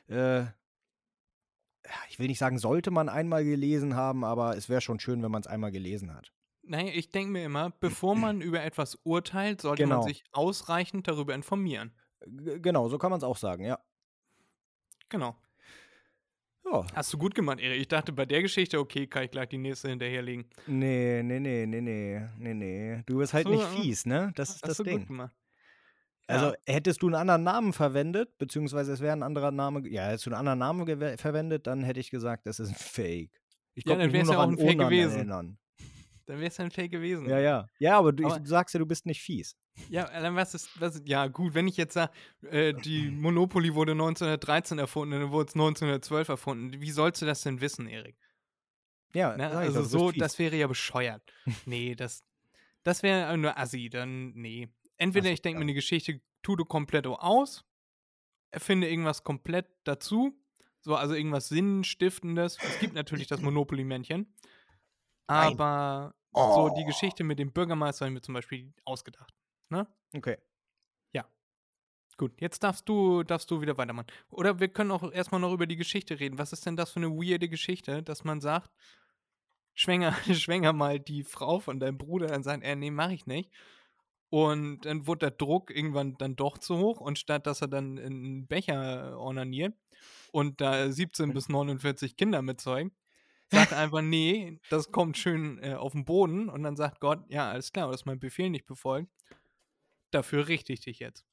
[0.07, 0.43] äh,
[2.09, 5.31] ich will nicht sagen, sollte man einmal gelesen haben, aber es wäre schon schön, wenn
[5.31, 6.33] man es einmal gelesen hat.
[6.63, 9.99] Naja, ich denke mir immer, bevor man über etwas urteilt, sollte Genau.
[9.99, 11.93] man sich ausreichend darüber informieren.
[12.25, 13.79] G genau, so kann man es auch sagen, ja.
[15.09, 15.35] Genau.
[16.71, 16.85] Ja.
[16.93, 17.79] Hast du gut gemacht, Erik.
[17.81, 20.45] Ich dachte bei der Geschichte, okay, kann ich gleich die nächste hinterherlegen.
[20.65, 23.03] Nee, nee, nee, nee, nee, nee, nee.
[23.05, 24.31] Du bist halt So, nicht fies, ne?
[24.35, 25.05] Das ist das Ding.
[25.07, 25.35] gemacht.
[26.27, 26.53] Also Ja.
[26.67, 30.31] hättest du einen anderen Namen verwendet, beziehungsweise es wäre ein anderer Name, ja, hättest du
[30.31, 33.31] einen anderen Namen verwendet, dann hätte ich gesagt, das ist ein Fake.
[33.75, 35.15] Ich Ja, glaub, dann wär's nur ja auch ein Fake Onan gewesen.
[35.17, 35.57] Erinnern.
[36.25, 37.29] Dann wäre es ein Fake gewesen.
[37.29, 37.67] Ja, ja.
[37.79, 39.55] Ja, aber du, Aber- sagst ja, du bist nicht fies.
[39.89, 42.11] Ja, dann was ist, was ist, ja gut, wenn ich jetzt sage,
[42.41, 46.81] äh, die Monopoly wurde 1913 erfunden, dann wurde es 1912 erfunden.
[46.81, 48.17] Wie sollst du das denn wissen, Erik?
[49.13, 49.49] Ja, Ne?
[49.51, 51.23] sag ich Also bist so, das wäre ja bescheuert.
[51.65, 52.23] nee, das,
[52.83, 54.69] das wäre nur assi, dann nee.
[54.97, 57.65] Entweder Ach so, ich denke mir eine Geschichte, tu du komplett aus,
[58.51, 60.39] erfinde irgendwas komplett dazu,
[60.81, 62.57] So, also irgendwas Sinnstiftendes.
[62.63, 64.33] Es gibt natürlich das Monopoly-Männchen.
[65.27, 65.53] Nein.
[65.53, 69.33] Aber so die Geschichte mit dem Bürgermeister habe ich mir zum Beispiel ausgedacht.
[69.69, 69.87] Ne?
[70.15, 70.37] Okay.
[72.17, 74.07] Gut, jetzt darfst du, darfst du wieder weitermachen.
[74.31, 76.39] Oder wir können auch erstmal noch über die Geschichte reden.
[76.39, 78.71] Was ist denn das für eine weirde Geschichte, dass man sagt,
[79.75, 83.51] schwänger, schwänger mal die Frau von deinem Bruder, dann sagt er, nee, mach ich nicht.
[84.29, 87.97] Und dann wurde der Druck irgendwann dann doch zu hoch und statt dass er dann
[87.97, 89.73] einen Becher ornaniert
[90.33, 92.91] und da 17 bis 49 Kinder mitzeugen,
[93.49, 97.19] sagt er einfach, nee, das kommt schön äh, auf den Boden und dann sagt Gott,
[97.29, 99.09] ja, alles klar, du hast meinen Befehl nicht befolgt.
[100.11, 101.25] Dafür richte ich dich jetzt.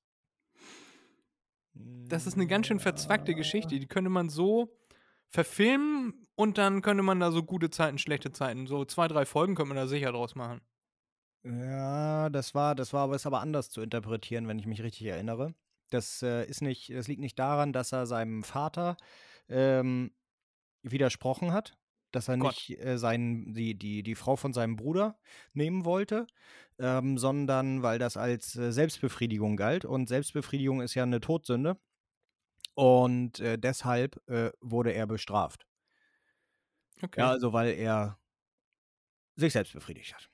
[1.74, 3.78] Das ist eine ganz schön verzwackte Geschichte.
[3.78, 4.76] Die könnte man so
[5.28, 9.56] verfilmen und dann könnte man da so gute Zeiten, schlechte Zeiten, so zwei, drei Folgen
[9.56, 10.60] könnte man da sicher draus machen.
[11.42, 15.06] Ja, das war, das war aber ist aber anders zu interpretieren, wenn ich mich richtig
[15.06, 15.54] erinnere.
[15.90, 18.96] Das äh, ist nicht, das liegt nicht daran, dass er seinem Vater
[19.48, 20.12] ähm,
[20.82, 21.76] widersprochen hat,
[22.14, 22.52] dass er Gott.
[22.52, 25.18] nicht äh, seinen, die, die, die Frau von seinem Bruder
[25.52, 26.26] nehmen wollte,
[26.78, 29.84] ähm, sondern weil das als äh, Selbstbefriedigung galt.
[29.84, 31.78] Und Selbstbefriedigung ist ja eine Todsünde.
[32.74, 35.66] Und äh, deshalb äh, wurde er bestraft.
[37.02, 37.20] Okay.
[37.20, 38.18] Ja, also weil er
[39.36, 40.30] sich selbst befriedigt hat.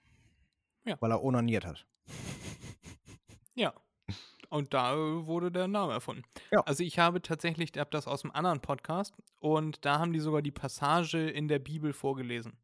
[0.84, 0.96] Ja.
[1.00, 1.86] Weil er onaniert hat.
[3.54, 3.74] Ja.
[4.50, 6.22] Und da wurde der Name erfunden.
[6.50, 6.60] Ja.
[6.66, 10.18] Also ich habe tatsächlich, ich habe das aus einem anderen Podcast und da haben die
[10.20, 12.58] sogar die Passage in der Bibel vorgelesen.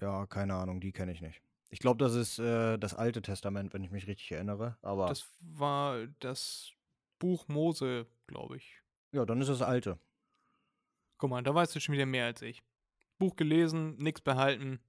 [0.00, 1.42] Ja, keine Ahnung, die kenne ich nicht.
[1.70, 4.78] Ich glaube, das ist äh, das Alte Testament, wenn ich mich richtig erinnere.
[4.82, 6.70] Aber Das war das
[7.18, 8.80] Buch Mose, glaube ich.
[9.12, 9.98] ja, dann ist das Alte.
[11.18, 12.62] Guck mal, da weißt du schon wieder mehr als ich.
[13.18, 14.80] Buch gelesen, nichts behalten.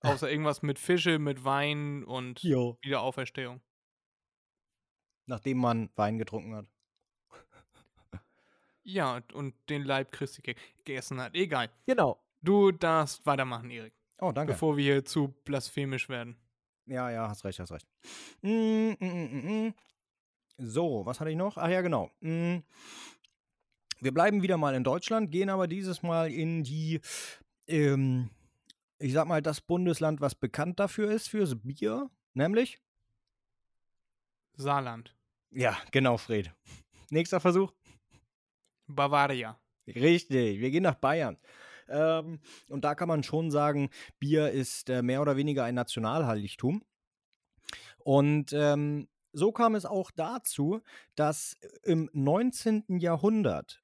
[0.00, 2.76] Außer irgendwas mit Fische, mit Wein und Jo.
[2.82, 3.60] Wiederauferstehung.
[5.26, 6.66] Nachdem man Wein getrunken hat.
[8.84, 11.34] Ja, und den Leib Christi ge- gegessen hat.
[11.34, 11.70] Egal.
[11.86, 12.20] Genau.
[12.40, 13.92] Du darfst weitermachen, Erik.
[14.18, 14.52] Oh, danke.
[14.54, 16.36] Bevor wir hier zu blasphemisch werden.
[16.86, 17.86] Ja, ja, hast recht, hast recht.
[18.42, 19.74] Mm, mm, mm, mm, mm.
[20.58, 21.56] So, was hatte ich noch?
[21.56, 22.10] Ach ja, genau.
[22.20, 22.58] Mm.
[24.00, 27.00] Wir bleiben wieder mal in Deutschland, gehen aber dieses Mal in die,
[27.68, 28.30] ähm,
[28.98, 32.80] ich sag mal, das Bundesland, was bekannt dafür ist, fürs Bier, nämlich?
[34.54, 35.14] Saarland.
[35.50, 36.52] Ja, genau, Fred.
[37.10, 37.72] Nächster Versuch.
[38.86, 39.58] Bavaria.
[39.86, 41.38] Richtig, wir gehen nach Bayern.
[41.88, 46.82] Ähm, und da kann man schon sagen, Bier ist äh, mehr oder weniger ein Nationalheiligtum.
[47.98, 50.80] Und ähm, so kam es auch dazu,
[51.14, 52.98] dass im 19.
[52.98, 53.82] Jahrhundert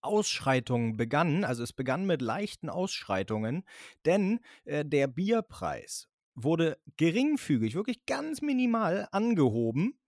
[0.00, 1.44] Ausschreitungen begannen.
[1.44, 3.64] Also es begann mit leichten Ausschreitungen,
[4.04, 9.98] denn äh, der Bierpreis wurde geringfügig, wirklich ganz minimal angehoben.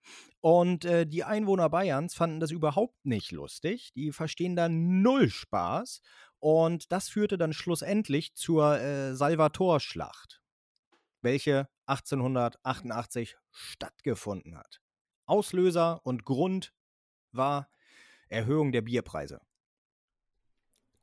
[0.41, 3.93] Und äh, die Einwohner Bayerns fanden das überhaupt nicht lustig.
[3.95, 6.01] Die verstehen da null Spaß.
[6.39, 10.41] Und das führte dann schlussendlich zur äh, Salvatorschlacht,
[11.23, 14.81] welche 1888 stattgefunden hat.
[15.27, 16.73] Auslöser und Grund
[17.33, 17.69] war
[18.29, 19.41] Erhöhung der Bierpreise.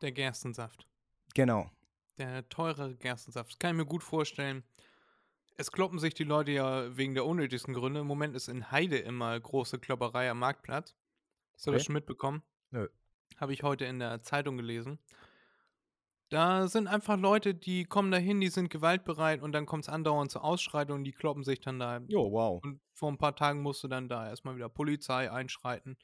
[0.01, 0.87] Der Gerstensaft.
[1.33, 1.69] Genau.
[2.17, 3.51] Der teurere Gerstensaft.
[3.51, 4.63] Das kann ich mir gut vorstellen.
[5.57, 7.99] Es kloppen sich die Leute ja wegen der unnötigsten Gründe.
[8.01, 10.95] Im Moment ist in Heide immer große Klopperei am Marktplatz.
[11.53, 11.85] Hast du das Okay.
[11.85, 12.43] schon mitbekommen?
[12.71, 12.87] Nö.
[13.37, 14.99] Habe ich heute in der Zeitung gelesen.
[16.29, 20.31] Da sind einfach Leute, die kommen dahin, die sind gewaltbereit und dann kommt es andauernd
[20.31, 21.99] zu Ausschreitungen, die kloppen sich dann da.
[22.07, 22.63] Jo, wow.
[22.63, 25.97] Und vor ein paar Tagen musste dann da erstmal wieder Polizei einschreiten,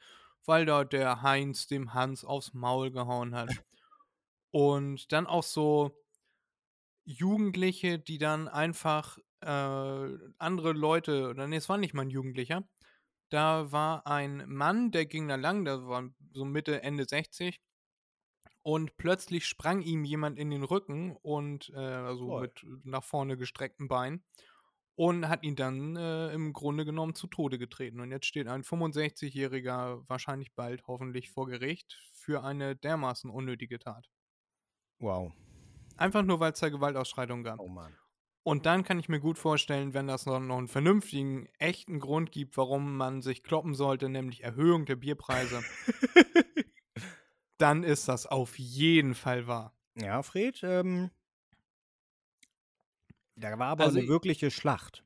[0.45, 3.49] weil da der Heinz dem Hans aufs Maul gehauen hat.
[4.51, 5.97] Und dann auch so
[7.05, 12.67] Jugendliche, die dann einfach äh, andere Leute, oder nee, es war nicht mal ein Jugendlicher,
[13.29, 17.61] da war ein Mann, der ging da lang, der war so Mitte, Ende 60
[18.61, 22.41] und plötzlich sprang ihm jemand in den Rücken und äh, also Toll.
[22.41, 24.23] mit nach vorne gestreckten Beinen
[24.95, 28.01] und hat ihn dann äh, im Grunde genommen zu Tode getreten.
[28.01, 34.09] Und jetzt steht ein 65-Jähriger wahrscheinlich bald hoffentlich vor Gericht für eine dermaßen unnötige Tat.
[34.99, 35.31] Wow.
[35.95, 37.59] Einfach nur, weil es da Gewaltausschreitungen gab.
[37.59, 37.95] Oh Mann.
[38.49, 42.31] Und dann kann ich mir gut vorstellen, wenn das noch, noch einen vernünftigen, echten Grund
[42.31, 45.63] gibt, warum man sich kloppen sollte, nämlich Erhöhung der Bierpreise,
[47.57, 49.75] dann ist das auf jeden Fall wahr.
[49.95, 51.11] ja, Fred, ähm,
[53.35, 55.03] da war aber Also eine ich- wirkliche Schlacht.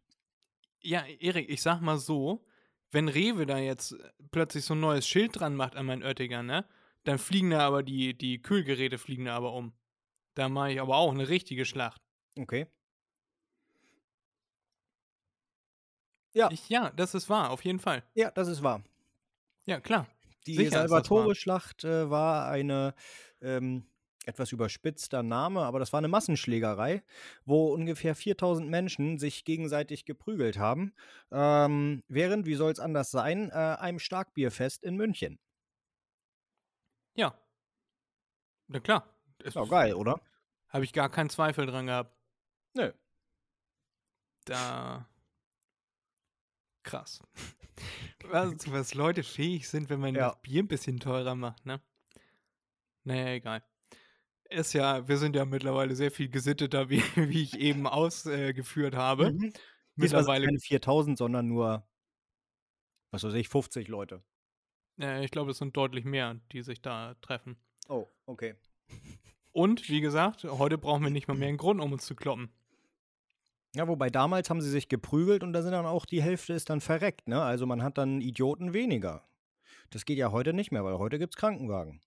[0.82, 2.46] Ja, Erik, ich sag mal so,
[2.92, 6.44] wenn Rewe da jetzt äh, plötzlich so ein neues Schild dran macht an meinen Oettinger,
[6.44, 6.66] ne,
[7.06, 9.74] dann fliegen da aber die, die Kühlgeräte fliegen da aber um.
[10.36, 12.02] Da mache ich aber auch eine richtige Schlacht.
[12.38, 12.68] Okay.
[16.34, 16.50] Ja.
[16.52, 18.04] Ich, ja, das ist wahr, auf jeden Fall.
[18.14, 18.84] Ja, das ist wahr.
[19.66, 20.08] Ja, klar.
[20.46, 20.72] Die Sicher.
[20.72, 22.94] Salvatore-Schlacht äh, war eine
[23.42, 23.86] ähm,
[24.26, 27.04] etwas überspitzter Name, aber das war eine Massenschlägerei,
[27.46, 30.94] wo ungefähr 4000 Menschen sich gegenseitig geprügelt haben,
[31.32, 35.40] ähm, während, wie soll es anders sein, äh, einem Starkbierfest in München.
[37.16, 37.38] Ja.
[38.68, 39.08] Na klar.
[39.44, 40.22] Ist auch geil, oder?
[40.70, 42.16] Habe ich gar keinen Zweifel dran gehabt.
[42.74, 42.92] Nö.
[44.46, 45.08] Da.
[46.84, 47.22] Krass.
[48.26, 50.30] Was, was Leute fähig sind, wenn man Ja.
[50.30, 51.82] das Bier ein bisschen teurer macht, ne?
[53.04, 53.64] Naja, egal.
[54.50, 59.32] Ist ja, wir sind ja mittlerweile sehr viel gesitteter, wie, wie ich eben ausgeführt habe.
[59.34, 59.54] Mhm.
[59.96, 61.88] Mittlerweile, keine 4000, sondern nur,
[63.12, 64.24] was weiß ich, 50 Leute.
[65.00, 67.58] äh, ich glaube, es sind deutlich mehr, die sich da treffen.
[67.90, 68.56] Oh, okay.
[69.52, 72.52] Und, wie gesagt, heute brauchen wir nicht mal mehr einen Grund, um uns zu kloppen.
[73.76, 76.70] Ja, wobei damals haben sie sich geprügelt und da sind dann auch die Hälfte ist
[76.70, 77.42] dann verreckt, ne?
[77.42, 79.28] Also man hat dann Idioten weniger.
[79.90, 82.00] Das geht ja heute nicht mehr, weil heute gibt's Krankenwagen.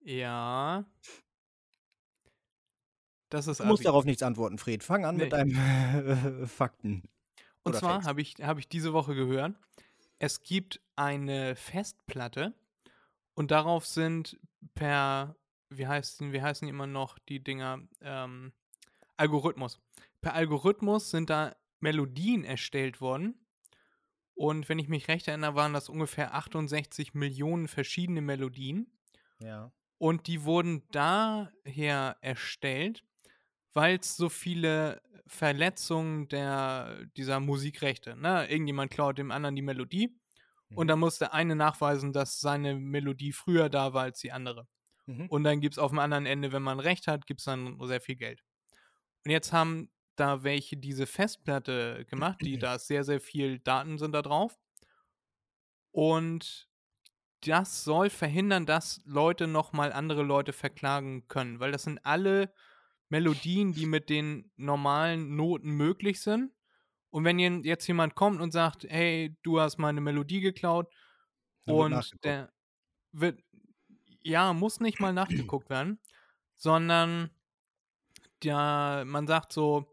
[0.00, 0.84] Ja.
[3.30, 4.82] Das ist Du musst darauf nichts antworten, Fred.
[4.84, 5.24] Fang an Nee.
[5.24, 5.54] mit deinen
[6.48, 7.02] Fakten.
[7.64, 9.54] Und Oder zwar habe ich, hab ich diese Woche gehört,
[10.18, 12.52] es gibt eine Festplatte
[13.34, 14.38] und darauf sind
[14.74, 15.36] per,
[15.70, 18.52] wie heißen, wie heißen immer noch, die Dinger, ähm,
[19.16, 19.80] Algorithmus.
[20.20, 23.46] Per Algorithmus sind da Melodien erstellt worden.
[24.34, 28.90] Und wenn ich mich recht erinnere, waren das ungefähr 68 Millionen verschiedene Melodien.
[29.40, 29.72] Ja.
[29.98, 33.04] Und die wurden daher erstellt,
[33.72, 38.16] weil es so viele Verletzungen der, dieser Musikrechte.
[38.16, 38.48] Ne?
[38.50, 40.18] Irgendjemand klaut dem anderen die Melodie
[40.74, 40.88] und Mhm.
[40.88, 44.66] dann muss der eine nachweisen, dass seine Melodie früher da war als die andere.
[45.06, 45.26] Mhm.
[45.28, 47.78] Und dann gibt es auf dem anderen Ende, wenn man Recht hat, gibt es dann
[47.86, 48.42] sehr viel Geld.
[49.24, 53.98] Und jetzt haben da welche diese Festplatte gemacht, die da ist sehr, sehr viel Daten
[53.98, 54.58] sind da drauf.
[55.92, 56.68] Und
[57.40, 62.52] das soll verhindern, dass Leute nochmal andere Leute verklagen können, weil das sind alle
[63.08, 66.52] Melodien, die mit den normalen Noten möglich sind.
[67.10, 70.92] Und wenn jetzt jemand kommt und sagt, hey, du hast meine Melodie geklaut
[71.64, 72.52] Dann und der
[73.12, 73.40] wird,
[74.20, 76.00] ja, muss nicht mal nachgeguckt werden,
[76.56, 77.30] sondern
[78.44, 79.86] der, man sagt so,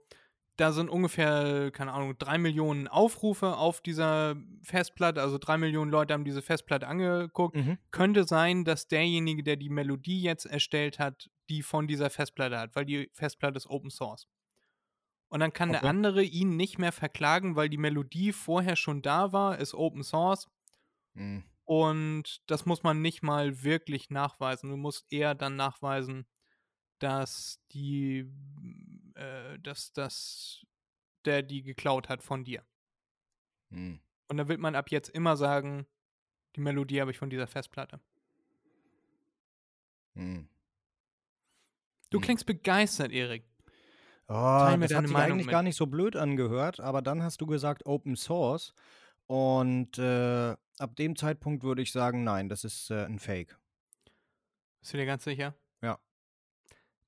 [0.57, 6.13] da sind ungefähr, keine Ahnung, drei Millionen Aufrufe auf dieser Festplatte, also drei Millionen Leute
[6.13, 7.55] haben diese Festplatte angeguckt.
[7.55, 7.77] Mhm.
[7.91, 12.75] Könnte sein, dass derjenige, der die Melodie jetzt erstellt hat, die von dieser Festplatte hat,
[12.75, 14.27] weil die Festplatte ist Open Source.
[15.29, 15.87] Und dann kann der Okay.
[15.87, 20.47] andere ihn nicht mehr verklagen, weil die Melodie vorher schon da war, ist Open Source
[21.15, 21.43] Mhm.
[21.65, 24.69] und das muss man nicht mal wirklich nachweisen.
[24.69, 26.27] Du musst eher dann nachweisen,
[27.01, 28.27] dass die,
[29.15, 30.65] äh, dass das,
[31.25, 32.65] der die geklaut hat von dir.
[33.71, 33.99] Mhm.
[34.29, 35.85] Und dann wird man ab jetzt immer sagen,
[36.55, 37.99] die Melodie habe ich von dieser Festplatte.
[40.15, 40.47] Mhm.
[42.09, 42.21] Du Hm.
[42.21, 43.43] klingst begeistert, Erik.
[44.27, 45.51] Oh, Teil mir das deine hat sich Meinung eigentlich mit.
[45.51, 48.73] gar nicht so blöd angehört, aber dann hast du gesagt Open Source
[49.27, 53.57] und äh, ab dem Zeitpunkt würde ich sagen, nein, das ist äh, ein Fake.
[54.81, 55.55] Bist du dir ganz sicher?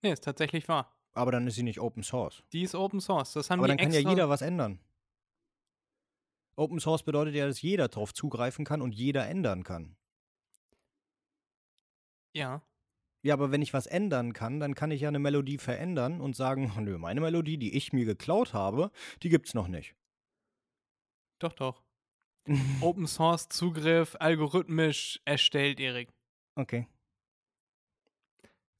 [0.04, 0.92] Nee, ist tatsächlich wahr.
[1.14, 2.44] Aber dann ist sie nicht Open Source.
[2.52, 3.34] Die ist Open Source.
[3.34, 4.80] Das haben Aber die dann kann ja jeder was ändern.
[6.56, 9.96] Open Source bedeutet ja, dass jeder drauf zugreifen kann und jeder ändern kann.
[12.34, 12.62] Ja.
[13.26, 16.36] Ja, aber wenn ich was ändern kann, dann kann ich ja eine Melodie verändern und
[16.36, 18.92] sagen, "Oh, nö, meine Melodie, die ich mir geklaut habe,
[19.24, 19.96] die gibt's noch nicht.
[21.40, 21.84] Doch, doch.
[22.82, 26.10] Open Source Zugriff algorithmisch erstellt, Erik.
[26.58, 26.88] Okay.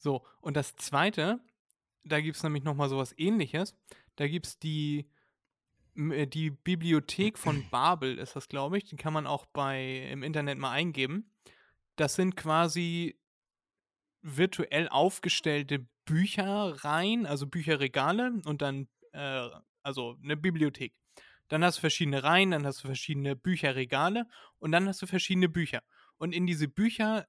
[0.04, 1.40] So, und das zweite,
[2.04, 3.74] da gibt es nämlich nochmal sowas ähnliches.
[4.18, 5.10] Da gibt es die,
[5.96, 8.84] äh, die Bibliothek von Babel, ist das, glaube ich.
[8.84, 11.32] Die kann man auch bei im Internet mal eingeben.
[11.96, 13.18] Das sind quasi
[14.22, 19.48] virtuell aufgestellte Bücherreihen, also Bücherregale und dann, äh,
[19.84, 20.94] also eine Bibliothek.
[21.48, 24.28] Dann hast du verschiedene Reihen, dann hast du verschiedene Bücherregale
[24.60, 25.82] und dann hast du verschiedene Bücher.
[26.18, 27.26] Und in diese Bücher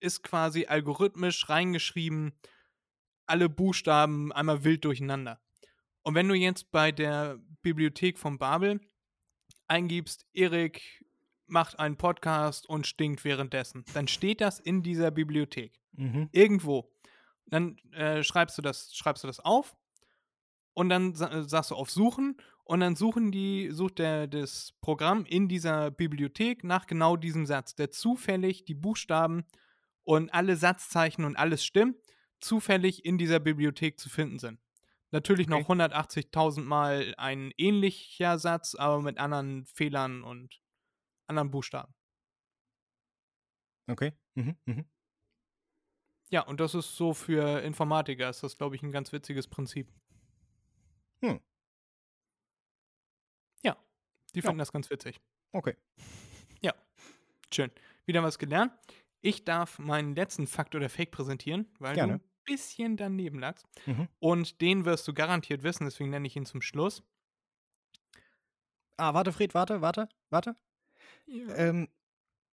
[0.00, 2.32] ist quasi algorithmisch reingeschrieben,
[3.26, 5.40] alle Buchstaben einmal wild durcheinander.
[6.02, 8.80] Und wenn du jetzt bei der Bibliothek von Babel
[9.68, 11.04] eingibst, Erik
[11.46, 15.78] macht einen Podcast und stinkt währenddessen, dann steht das in dieser Bibliothek.
[15.92, 16.28] Mhm.
[16.32, 16.90] Irgendwo.
[17.46, 19.76] Dann äh, schreibst, du das, schreibst du das auf
[20.72, 24.72] und dann sa äh, sagst du auf Suchen und dann suchen die, sucht der, das
[24.80, 29.44] Programm in dieser Bibliothek nach genau diesem Satz, der zufällig die Buchstaben
[30.04, 31.96] und alle Satzzeichen und alles stimmt,
[32.40, 34.60] zufällig in dieser Bibliothek zu finden sind.
[35.12, 35.66] Natürlich noch Okay.
[35.68, 40.60] 180.000 Mal ein ähnlicher Satz, aber mit anderen Fehlern und
[41.26, 41.94] anderen Buchstaben.
[43.88, 44.12] Okay.
[44.36, 44.56] Mhm.
[44.66, 44.84] Mhm.
[46.32, 49.92] Ja, und das ist so für Informatiker, ist das, glaube ich, ein ganz witziges Prinzip.
[51.22, 51.36] Hm.
[53.62, 53.76] Ja,
[54.34, 54.42] die Ja.
[54.42, 55.20] finden das ganz witzig.
[55.52, 55.76] Okay.
[57.52, 57.70] Schön.
[58.06, 58.72] Wieder was gelernt.
[59.22, 62.18] Ich darf meinen letzten Fakt oder Fake präsentieren, weil Gerne.
[62.18, 63.66] du ein bisschen daneben lagst.
[63.86, 64.08] Mhm.
[64.18, 67.02] Und den wirst du garantiert wissen, deswegen nenne ich ihn zum Schluss.
[68.96, 70.54] Ah, warte, Fred, warte, warte, warte.
[71.26, 71.54] Ja.
[71.56, 71.88] Ähm,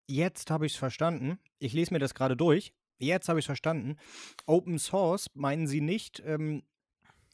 [0.06, 1.38] jetzt habe ich es verstanden.
[1.58, 2.72] Ich lese mir das gerade durch.
[2.98, 3.96] Jetzt habe ich es verstanden.
[4.46, 6.62] Open Source meinen Sie nicht, ähm,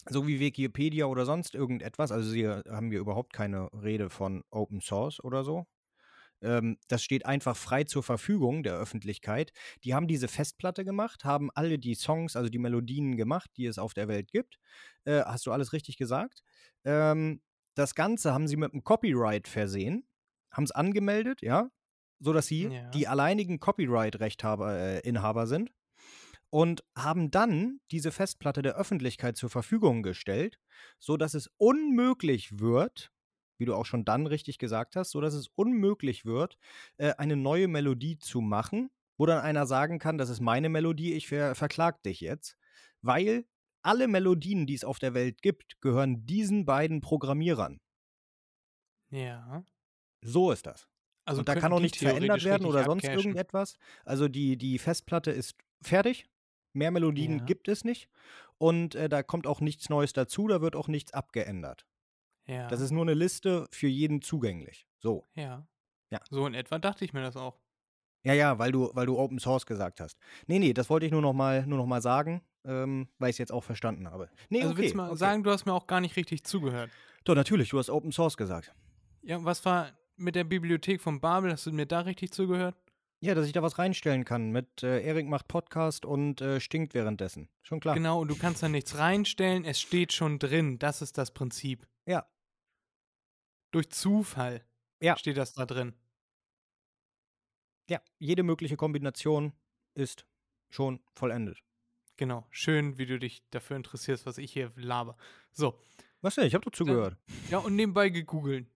[0.09, 2.11] so wie Wikipedia oder sonst irgendetwas.
[2.11, 5.67] Also Sie haben hier überhaupt keine Rede von Open Source oder so.
[6.43, 9.53] Ähm, das steht einfach frei zur Verfügung der Öffentlichkeit.
[9.85, 13.79] Die haben diese Festplatte gemacht, haben alle die Songs, also die Melodien gemacht, die es
[13.79, 14.59] auf der Welt gibt.
[15.05, 16.43] Äh, hast du alles richtig gesagt?
[16.85, 17.41] Ähm,
[17.75, 20.07] das Ganze haben sie mit einem Copyright versehen,
[20.51, 21.71] haben es angemeldet, ja,
[22.21, 22.91] so dass sie Ja.
[22.93, 25.73] die alleinigen Copyright-Rechthaber, äh, sind
[26.51, 30.59] und haben dann diese Festplatte der Öffentlichkeit zur Verfügung gestellt,
[30.99, 33.12] so dass es unmöglich wird,
[33.63, 36.59] wie du auch schon dann richtig gesagt hast, so dass es unmöglich wird,
[36.99, 41.15] äh, eine neue Melodie zu machen, wo dann einer sagen kann, das ist meine Melodie,
[41.15, 42.57] ich ver verklag dich jetzt,
[43.03, 43.47] weil
[43.83, 47.81] alle Melodien, die es auf der Welt gibt, gehören diesen beiden Programmierern.
[49.11, 49.65] ja.
[50.23, 50.89] So ist das.
[51.25, 53.31] Also und da kann auch nichts verändert werden oder sonst abcashen.
[53.31, 53.79] irgendetwas.
[54.05, 56.27] Also die, die Festplatte ist fertig.
[56.75, 57.45] Mehr Melodien Ja.
[57.45, 58.09] gibt es nicht.
[58.59, 61.87] Und äh, da kommt auch nichts Neues dazu, da wird auch nichts abgeändert.
[62.47, 62.69] Ja.
[62.69, 64.87] Das ist nur eine Liste für jeden zugänglich.
[64.99, 65.27] So.
[65.35, 65.67] ja.
[66.11, 66.21] Ja.
[66.29, 67.59] So in etwa dachte ich mir das auch.
[68.25, 70.19] Ja, ja, weil du, weil du Open Source gesagt hast.
[70.47, 73.35] Nee, nee, das wollte ich nur noch mal, nur noch mal sagen, ähm, weil ich
[73.35, 74.29] es jetzt auch verstanden habe.
[74.51, 75.17] Nee, also okay, willst du mal okay.
[75.17, 76.91] sagen, du hast mir auch gar nicht richtig zugehört.
[77.25, 78.73] Doch, natürlich, du hast Open Source gesagt.
[79.23, 81.51] Ja, was war mit der Bibliothek von Babel?
[81.51, 82.77] Hast du mir da richtig zugehört?
[83.21, 86.93] Ja, dass ich da was reinstellen kann mit äh, Erik macht Podcast und äh, stinkt
[86.93, 87.49] währenddessen.
[87.63, 87.95] Schon klar.
[87.95, 90.79] Genau, und du kannst da nichts reinstellen, es steht schon drin.
[90.79, 91.87] Das ist das Prinzip.
[92.07, 92.27] Ja.
[93.71, 94.65] Durch Zufall
[95.01, 95.17] Ja.
[95.17, 95.95] steht das da drin.
[97.89, 99.53] Ja, jede mögliche Kombination
[99.95, 100.27] ist
[100.71, 101.63] schon vollendet.
[102.17, 102.47] Genau.
[102.51, 105.17] Schön, wie du dich dafür interessierst, was ich hier laber.
[105.51, 105.79] So.
[106.21, 106.47] Was denn?
[106.47, 107.17] Ich habe doch zugehört.
[107.51, 108.67] Ja, und nebenbei gegoogelt.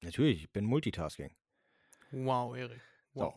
[0.00, 1.34] Natürlich, ich bin Multitasking.
[2.12, 2.80] Wow, Erik.
[3.12, 3.34] Wow.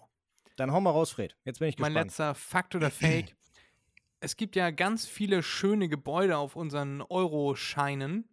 [0.55, 1.36] Dann hau mal raus, Fred.
[1.43, 2.07] Jetzt bin ich Mein gespannt.
[2.11, 3.36] letzter Fakt oder Fake.
[4.21, 8.29] es gibt ja ganz viele schöne Gebäude auf unseren Euro-Scheinen.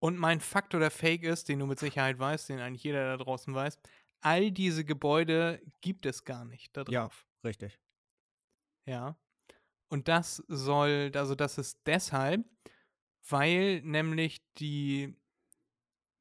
[0.00, 3.22] Und mein Fakt oder Fake ist, den du mit Sicherheit weißt, den eigentlich jeder da
[3.22, 3.78] draußen weiß,
[4.20, 7.02] all diese Gebäude gibt es gar nicht da Ja.
[7.04, 7.26] drauf.
[7.44, 7.78] Richtig.
[8.86, 9.16] Ja.
[9.88, 12.44] Und das soll, also das ist deshalb,
[13.28, 15.16] weil nämlich die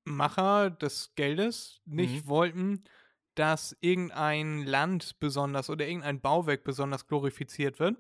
[0.06, 2.28] Macher des Geldes nicht Mhm.
[2.30, 2.84] wollten,
[3.36, 7.98] dass irgendein Land besonders oder irgendein Bauwerk besonders glorifiziert wird.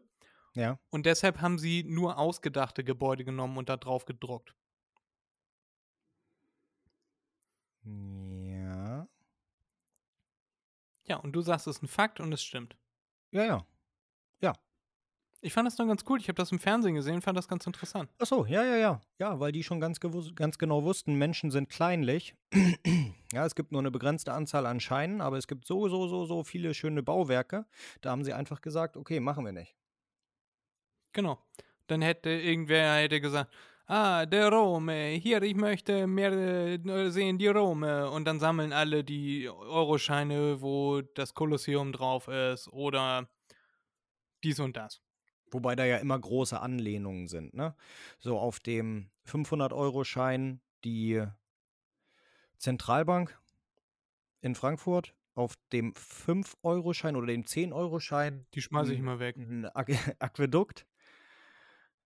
[0.55, 0.79] Ja.
[0.89, 4.55] Und deshalb haben sie nur ausgedachte Gebäude genommen und da drauf gedruckt.
[8.45, 9.07] Ja.
[11.05, 12.77] Ja, und du sagst, es ist ein Fakt und es stimmt.
[13.31, 13.65] Ja, ja.
[15.41, 16.19] Ich fand das dann ganz cool.
[16.19, 18.09] Ich habe das im Fernsehen gesehen, fand das ganz interessant.
[18.17, 19.01] Ach so, ja, ja, ja.
[19.19, 22.35] Ja, weil die schon ganz, ganz genau wussten, Menschen sind kleinlich.
[23.31, 26.25] ja, es gibt nur eine begrenzte Anzahl an Scheinen, aber es gibt so, so, so,
[26.25, 27.65] so viele schöne Bauwerke.
[28.01, 29.75] Da haben sie einfach gesagt, okay, machen wir nicht.
[31.13, 31.39] Genau.
[31.85, 33.53] Dann hätte irgendwer hätte gesagt,
[33.87, 38.09] ah, der Rome, hier, ich möchte mehr äh, sehen, die Rome.
[38.11, 43.29] Und dann sammeln alle die Euroscheine, wo das Kolosseum drauf ist oder
[44.43, 45.01] dies und das.
[45.51, 47.75] Wobei da ja immer große Anlehnungen sind, ne?
[48.19, 51.23] So auf dem 500-Euro-Schein die
[52.57, 53.39] Zentralbank
[54.41, 59.37] in Frankfurt, auf dem 5-Euro-Schein oder dem 10-Euro-Schein Die schmeiße ich mal weg.
[59.37, 60.85] ein Aqu Aquädukt.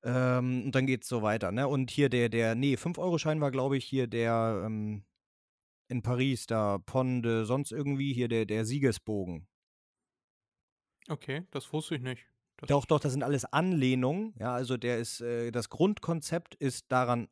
[0.04, 1.68] Ähm, und dann geht's so weiter, ne?
[1.68, 5.04] Und hier der, der, nee, 5-Euro-Schein war, glaube ich, hier der ähm,
[5.88, 9.48] in Paris, da Ponde, sonst irgendwie hier der, der Siegesbogen.
[11.08, 12.26] Okay, das wusste ich nicht.
[12.58, 14.34] Das Doch, doch, das sind alles Anlehnungen.
[14.40, 17.28] Ja, also der ist, äh, das Grundkonzept ist daran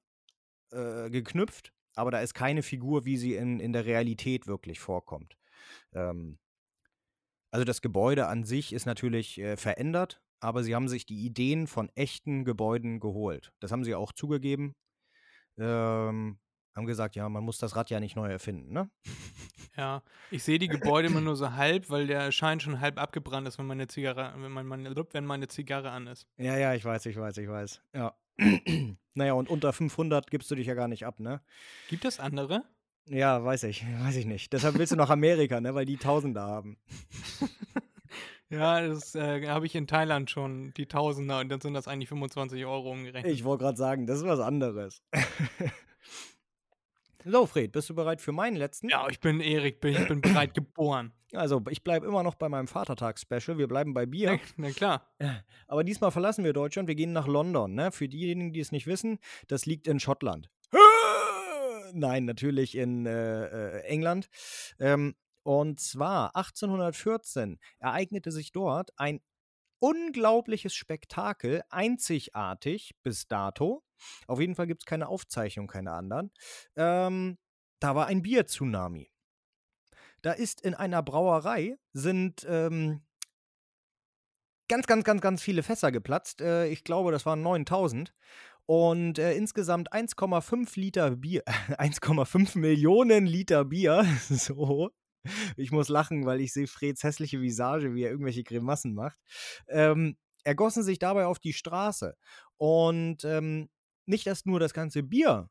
[0.72, 5.38] äh, geknüpft, aber da ist keine Figur, wie sie in, in der Realität wirklich vorkommt.
[5.94, 6.40] Ähm,
[7.52, 11.68] also das Gebäude an sich ist natürlich äh, verändert, aber sie haben sich die Ideen
[11.68, 13.52] von echten Gebäuden geholt.
[13.60, 14.76] Das haben sie auch zugegeben.
[15.58, 16.40] Ähm,
[16.76, 18.90] haben gesagt, ja, man muss das Rad ja nicht neu erfinden, ne?
[19.78, 23.48] Ja, ich sehe die Gebäude immer nur so halb, weil der Schein schon halb abgebrannt
[23.48, 26.28] ist, wenn meine Zigarre, wenn, mein, meine, wenn meine Zigarre an ist.
[26.36, 27.82] Ja, ja, ich weiß, ich weiß, ich weiß.
[27.96, 28.14] Ja.
[29.14, 31.42] naja, und unter 500 gibst du dich ja gar nicht ab, ne?
[31.88, 32.66] Gibt es andere?
[33.06, 34.52] Ja, weiß ich, weiß ich nicht.
[34.52, 35.74] Deshalb willst du nach Amerika, ne?
[35.76, 36.78] Weil die Tausender haben.
[38.50, 42.10] Ja, das äh, habe ich in Thailand schon, die Tausender, und dann sind das eigentlich
[42.10, 43.32] 25 Euro umgerechnet.
[43.32, 45.04] Ich wollte gerade sagen, das ist was anderes.
[47.26, 48.90] so, Fred, bist du bereit für meinen letzten?
[48.90, 51.14] Ja, ich bin Erik, bin, ich bin bereit geboren.
[51.34, 53.60] Also, ich bleibe immer noch bei meinem Vatertags-Special.
[53.60, 54.40] Wir bleiben bei Bier.
[54.58, 55.08] Na, na klar.
[55.68, 56.88] Aber diesmal verlassen wir Deutschland.
[56.88, 57.76] Wir gehen nach London.
[57.76, 57.92] Ne?
[57.92, 60.50] Für diejenigen, die es nicht wissen, das liegt in Schottland.
[61.94, 64.28] Nein, natürlich in äh, äh, England.
[64.80, 65.14] Ähm,
[65.50, 69.20] und zwar 1814 ereignete sich dort ein
[69.80, 73.84] unglaubliches Spektakel, einzigartig bis dato.
[74.28, 76.32] Auf jeden Fall gibt es keine Aufzeichnung, keine anderen.
[76.76, 77.40] Ähm,
[77.80, 79.10] da war ein Bier-Tsunami.
[80.22, 83.02] Da ist in einer Brauerei sind ähm,
[84.68, 86.42] ganz, ganz, ganz, ganz viele Fässer geplatzt.
[86.42, 88.14] Äh, ich glaube, das waren 9000.
[88.68, 94.92] Und äh, insgesamt 1,5 Liter Bier, 1,5 Millionen Liter Bier, so.
[95.58, 99.20] Ich muss lachen, weil ich sehe Freds hässliche Visage, wie er irgendwelche Grimassen macht.
[99.68, 102.16] Ähm, ergossen sich dabei auf die Straße.
[102.58, 103.70] Und ähm,
[104.06, 105.50] nicht, dass nur das ganze Bier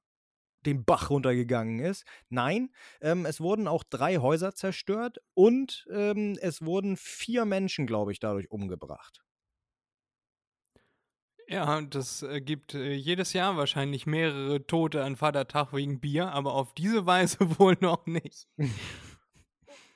[0.66, 2.04] den Bach runtergegangen ist.
[2.28, 8.12] Nein, ähm, es wurden auch drei Häuser zerstört und ähm, es wurden vier Menschen, glaube
[8.12, 9.22] ich, dadurch umgebracht.
[11.50, 16.52] Ja, das äh, gibt äh, jedes Jahr wahrscheinlich mehrere Tote an Vatertag wegen Bier, aber
[16.52, 18.48] auf diese Weise wohl noch nicht.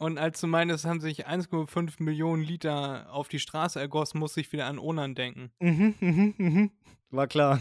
[0.03, 4.53] Und als du meinst, haben sich 1,5 Millionen Liter auf die Straße ergossen, muss ich
[4.53, 5.53] wieder an Onan denken.
[5.61, 6.71] Mhm, mhm, mhm.
[7.11, 7.61] War klar.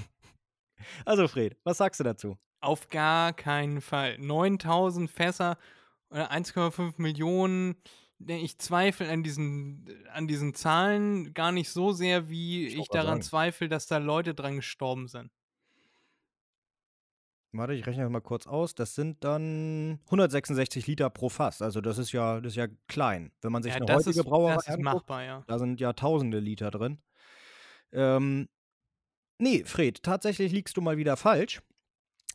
[1.06, 2.38] Also, Fred, was sagst du dazu?
[2.60, 4.18] Auf gar keinen Fall.
[4.20, 5.58] 9000 Fässer
[6.10, 7.76] oder 1,5 Millionen.
[8.20, 13.22] Ich zweifle an diesen, an diesen Zahlen gar nicht so sehr, wie Ich ich, daran
[13.22, 13.22] sagen.
[13.22, 15.32] zweifle, dass da Leute dran gestorben sind.
[17.54, 18.76] Warte, ich rechne das mal kurz aus.
[18.76, 21.62] Das sind dann 166 Liter pro Fass.
[21.62, 23.32] Also das ist ja, das ist ja klein.
[23.42, 25.44] Wenn man sich Ja, eine heutige ist, Brauerei das ist anguckt, machbar, ja.
[25.48, 27.00] da sind ja tausende Liter drin.
[27.92, 28.48] Ähm,
[29.38, 31.62] nee, Fred, tatsächlich liegst du mal wieder falsch.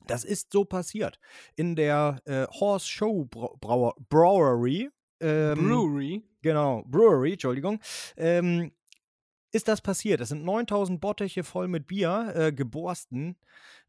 [0.06, 1.18] Das ist so passiert.
[1.56, 4.90] In der äh, Horse Show Brau Brauer Brewery,
[5.20, 6.22] ähm, Brewery.
[6.42, 7.80] genau, Brewery, Entschuldigung,
[8.18, 8.70] ähm,
[9.56, 10.20] ist das passiert.
[10.20, 13.36] Es sind 9000 Bottiche voll mit Bier, äh, geborsten.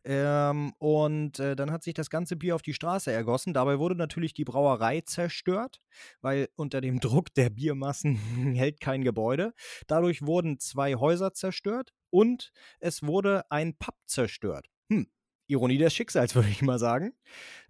[0.03, 3.53] Ähm, und äh, dann hat sich das ganze Bier auf die Straße ergossen.
[3.53, 5.81] Dabei wurde natürlich die Brauerei zerstört,
[6.21, 8.15] weil unter dem Druck der Biermassen
[8.55, 9.53] hält kein Gebäude.
[9.87, 14.67] Dadurch wurden zwei Häuser zerstört und es wurde ein Pub zerstört.
[14.89, 15.07] Hm.
[15.47, 17.13] Ironie des Schicksals, würde ich mal sagen.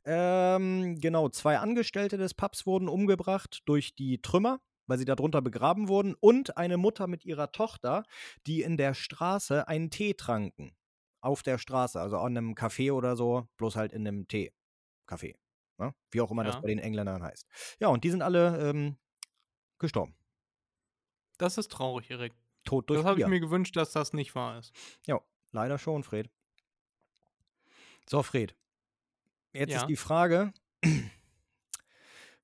[0.05, 5.87] Ähm, genau, zwei Angestellte des Pubs wurden umgebracht durch die Trümmer, weil sie darunter begraben
[5.87, 8.03] wurden, und eine Mutter mit ihrer Tochter,
[8.47, 10.75] die in der Straße einen Tee tranken.
[11.21, 15.35] Auf der Straße, also an einem Café oder so, bloß halt in einem Tee-Café.
[15.77, 15.93] Ne?
[16.11, 16.61] Wie auch immer das Ja.
[16.61, 17.47] bei den Engländern heißt.
[17.79, 18.97] Ja, und die sind alle ähm,
[19.79, 20.15] gestorben.
[21.37, 22.33] Das ist traurig, Erik.
[22.63, 24.73] Tot durch Das habe ich mir gewünscht, dass das nicht wahr ist.
[25.05, 25.21] Ja,
[25.51, 26.29] leider schon, Fred.
[28.09, 28.55] So, Fred.
[29.53, 29.77] Jetzt Ja.
[29.81, 30.53] ist die Frage: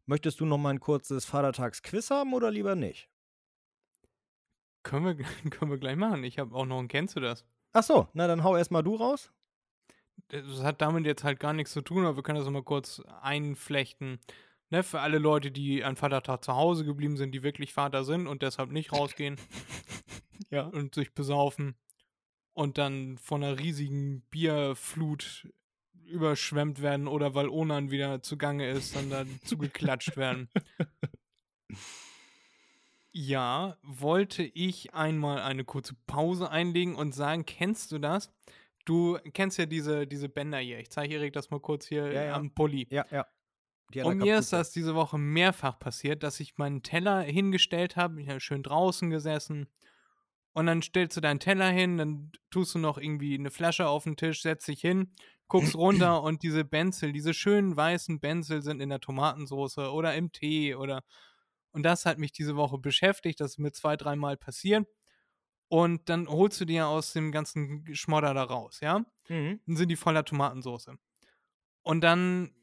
[0.05, 3.09] Möchtest du noch mal ein kurzes Vatertagsquiz haben oder lieber nicht?
[4.83, 5.15] Können wir,
[5.49, 6.23] können wir gleich machen.
[6.23, 7.45] Ich habe auch noch ein Kennst du das?
[7.71, 9.31] Ach so, na dann hau erst mal du raus.
[10.27, 13.01] Das hat damit jetzt halt gar nichts zu tun, aber wir können das mal kurz
[13.21, 14.19] einflechten.
[14.69, 18.27] Ne, für alle Leute, die an Vatertag zu Hause geblieben sind, die wirklich Vater sind
[18.27, 19.37] und deshalb nicht rausgehen
[20.49, 20.63] Ja.
[20.63, 21.75] und sich besaufen
[22.53, 25.47] und dann von einer riesigen Bierflut
[26.07, 30.49] überschwemmt werden oder weil Onan wieder zugange ist, dann dazu geklatscht werden.
[33.11, 38.33] Ja, wollte ich einmal eine kurze Pause einlegen und sagen, kennst du das?
[38.85, 40.79] Du kennst ja diese, diese Bänder hier.
[40.79, 42.33] Ich zeige Erik das mal kurz hier Ja, ja.
[42.33, 42.87] am Pulli.
[42.89, 43.25] Ja, ja.
[44.03, 48.19] Und mir ist das diese Woche mehrfach passiert, dass ich meinen Teller hingestellt habe.
[48.19, 49.67] Ich habe schön draußen gesessen.
[50.53, 54.03] Und dann stellst du deinen Teller hin, dann tust du noch irgendwie eine Flasche auf
[54.05, 55.11] den Tisch, setzt dich hin,
[55.47, 60.31] guckst runter und diese Benzel, diese schönen weißen Benzel sind in der Tomatensauce oder im
[60.31, 61.03] Tee oder.
[61.71, 63.39] Und das hat mich diese Woche beschäftigt.
[63.39, 64.87] Das ist mir zwei, dreimal passiert.
[65.69, 69.05] Und dann holst du dir aus dem ganzen Schmodder da raus, ja?
[69.27, 69.59] Mhm.
[69.65, 70.89] dann sind die voller Tomatensauce.
[71.81, 72.53] Und dann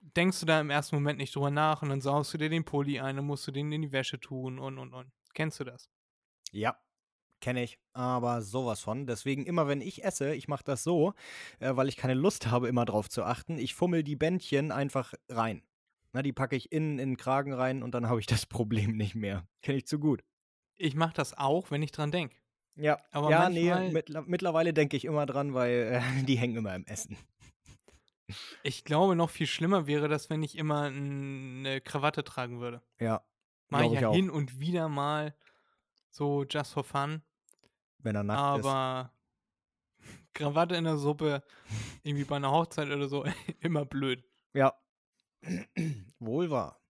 [0.00, 2.64] denkst du da im ersten Moment nicht drüber nach und dann saust du dir den
[2.64, 5.12] Pulli ein, dann musst du den in die Wäsche tun und und und.
[5.34, 5.90] Kennst du das?
[6.52, 6.76] Ja,
[7.40, 9.06] kenne ich, aber sowas von.
[9.06, 11.14] Deswegen immer, wenn ich esse, ich mache das so,
[11.60, 13.58] äh, weil ich keine Lust habe, immer drauf zu achten.
[13.58, 15.62] Ich fummel die Bändchen einfach rein.
[16.12, 18.96] Na, die packe ich innen in den Kragen rein und dann habe ich das Problem
[18.96, 19.46] nicht mehr.
[19.62, 20.22] Kenne ich zu gut.
[20.76, 22.36] Ich mache das auch, wenn ich dran denke.
[22.78, 26.56] Ja, Aber ja manchmal- nee, mittler mittlerweile denke ich immer dran, weil äh, die hängen
[26.56, 27.16] immer im Essen.
[28.62, 32.82] Ich glaube, noch viel schlimmer wäre das, wenn ich immer eine Krawatte tragen würde.
[32.98, 33.22] Ja.
[33.68, 34.14] Mache ich ich ja auch.
[34.14, 35.34] hin und wieder mal
[36.16, 37.22] so just for fun.
[37.98, 38.66] Wenn er nackt ist.
[38.66, 39.12] Aber
[40.34, 41.42] Krawatte in der Suppe,
[42.02, 43.24] irgendwie bei einer Hochzeit oder so,
[43.60, 44.24] immer blöd.
[44.54, 44.74] Ja.
[46.18, 46.80] Wohl wahr.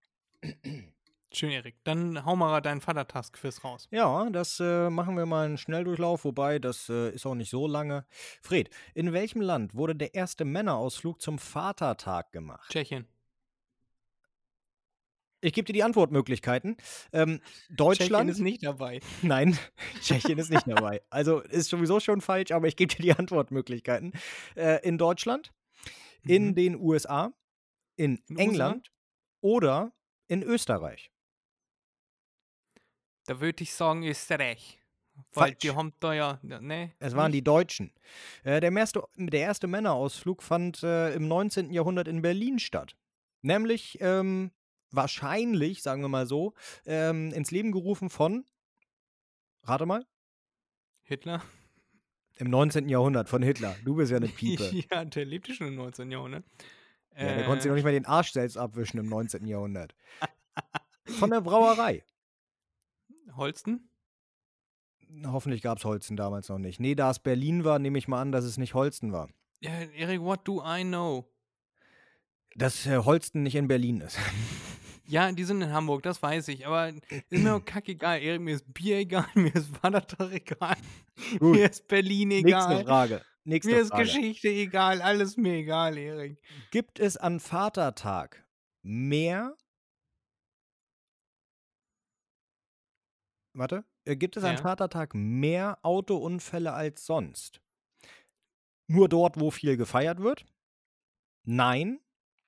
[1.33, 1.77] Schön, Erik.
[1.85, 3.89] Dann hau mal deinen Vatertask-Quiz raus.
[3.91, 7.67] Ja, das äh, machen wir mal einen Schnelldurchlauf, wobei das äh, ist auch nicht so
[7.67, 8.07] lange.
[8.41, 12.71] Fred, in welchem Land wurde der erste Männerausflug zum Vatertag gemacht?
[12.71, 13.07] Tschechien.
[15.47, 16.77] Ich gebe dir die Antwortmöglichkeiten.
[17.13, 18.31] Ähm, Tschechien Deutschland.
[18.31, 18.99] ist nicht dabei.
[19.23, 19.57] Nein,
[20.03, 21.03] Tschechien ist nicht dabei.
[21.09, 24.13] Also ist sowieso schon falsch, aber ich gebe dir die Antwortmöglichkeiten.
[24.57, 25.53] Äh, in Deutschland,
[26.27, 26.55] in Mhm.
[26.57, 27.33] den USA,
[27.95, 28.91] in, In England
[29.41, 29.93] oder
[30.27, 31.13] in Österreich.
[33.27, 34.81] Da würde ich sagen Österreich.
[35.33, 36.93] Weil die haben da ja, ne?
[36.99, 37.43] Es waren die?
[37.43, 37.93] Deutschen.
[38.45, 41.73] Äh, der, erste, der erste Männerausflug fand äh, im 19.
[41.73, 42.97] Jahrhundert in Berlin statt.
[43.43, 44.51] Nämlich ähm,
[44.97, 48.45] wahrscheinlich, sagen wir mal so, ähm, ins Leben gerufen von,
[49.63, 50.05] rate mal,
[51.03, 51.43] Hitler?
[52.39, 52.89] im 19.
[52.89, 53.75] Jahrhundert von Hitler.
[53.85, 54.65] Du bist ja eine Piepe.
[54.91, 56.11] ja, der lebte schon im 19.
[56.11, 56.45] Jahrhundert.
[57.17, 59.47] Ja, der konnte sich noch Äh, nicht mal den Arsch selbst abwischen im 19.
[59.47, 59.95] Jahrhundert.
[61.19, 62.05] Von der Brauerei.
[63.37, 63.89] Holsten?
[65.25, 66.79] Hoffentlich gab es Holsten damals noch nicht.
[66.79, 69.31] Nee, da es Berlin war, nehme ich mal an, dass es nicht Holsten war.
[69.61, 71.25] Ja, Erik, what do I know?
[72.55, 74.19] Dass äh, Holsten nicht in Berlin ist.
[75.09, 78.21] Ja, die sind in Hamburg, das weiß ich, aber ist mir doch kackegal.
[78.21, 80.77] Erik, mir ist Bier egal, mir ist Vatertag egal,
[81.39, 83.25] Gut, mir ist Berlin nächste egal, Frage.
[83.45, 84.05] Nächste mir ist Frage.
[84.05, 86.39] Geschichte egal, alles mir egal, Erik.
[86.71, 88.45] Gibt es an Vatertag
[88.83, 89.57] mehr.
[93.55, 93.85] Warte.
[94.05, 94.63] Äh, Gibt es an Ja.
[94.63, 97.63] Vatertag mehr Autounfälle als sonst?
[98.89, 100.47] Nur dort, wo viel gefeiert wird?
[101.45, 102.01] Nein,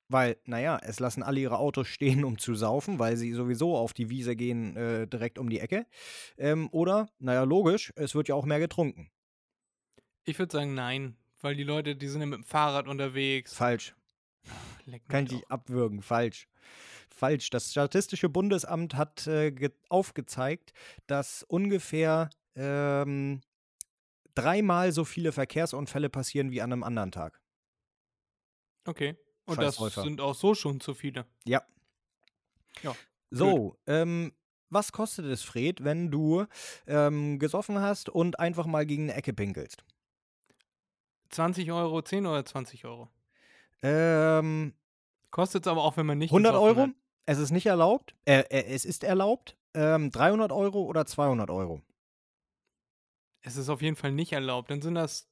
[0.08, 3.92] weil, naja, es lassen alle ihre Autos stehen, um zu saufen, weil sie sowieso auf
[3.92, 5.86] die Wiese gehen, äh, direkt um die Ecke.
[6.36, 9.10] Ähm, oder, naja, logisch, es wird ja auch mehr getrunken.
[10.24, 13.54] Ich würde sagen nein, weil die Leute, die sind ja mit dem Fahrrad unterwegs.
[13.54, 13.94] Falsch.
[15.08, 16.02] Kann ich abwürgen.
[16.02, 16.48] Falsch.
[17.10, 17.50] Falsch.
[17.50, 20.72] Das Statistische Bundesamt hat äh, ge- aufgezeigt,
[21.06, 23.40] dass ungefähr ähm,
[24.34, 27.40] dreimal so viele Verkehrsunfälle passieren wie an einem anderen Tag.
[28.86, 29.16] Okay.
[29.48, 31.24] Und das sind auch so schon zu viele.
[31.44, 31.62] Ja.
[32.82, 32.94] Ja,
[33.30, 34.32] So, ähm,
[34.70, 36.44] was kostet es, Fred, wenn du
[36.86, 39.82] ähm, gesoffen hast und einfach mal gegen eine Ecke pinkelst?
[41.30, 43.08] 20 Euro, 10 oder 20 Euro.
[43.82, 44.74] Ähm,
[45.30, 46.88] Kostet es aber auch, wenn man nicht 100 gesoffen Euro?
[46.88, 46.96] Hat.
[47.26, 48.14] Es ist nicht erlaubt.
[48.24, 49.56] Äh, äh, es ist erlaubt.
[49.74, 51.82] Ähm, 300 Euro oder 200 Euro?
[53.40, 54.70] Es ist auf jeden Fall nicht erlaubt.
[54.70, 55.28] Dann sind das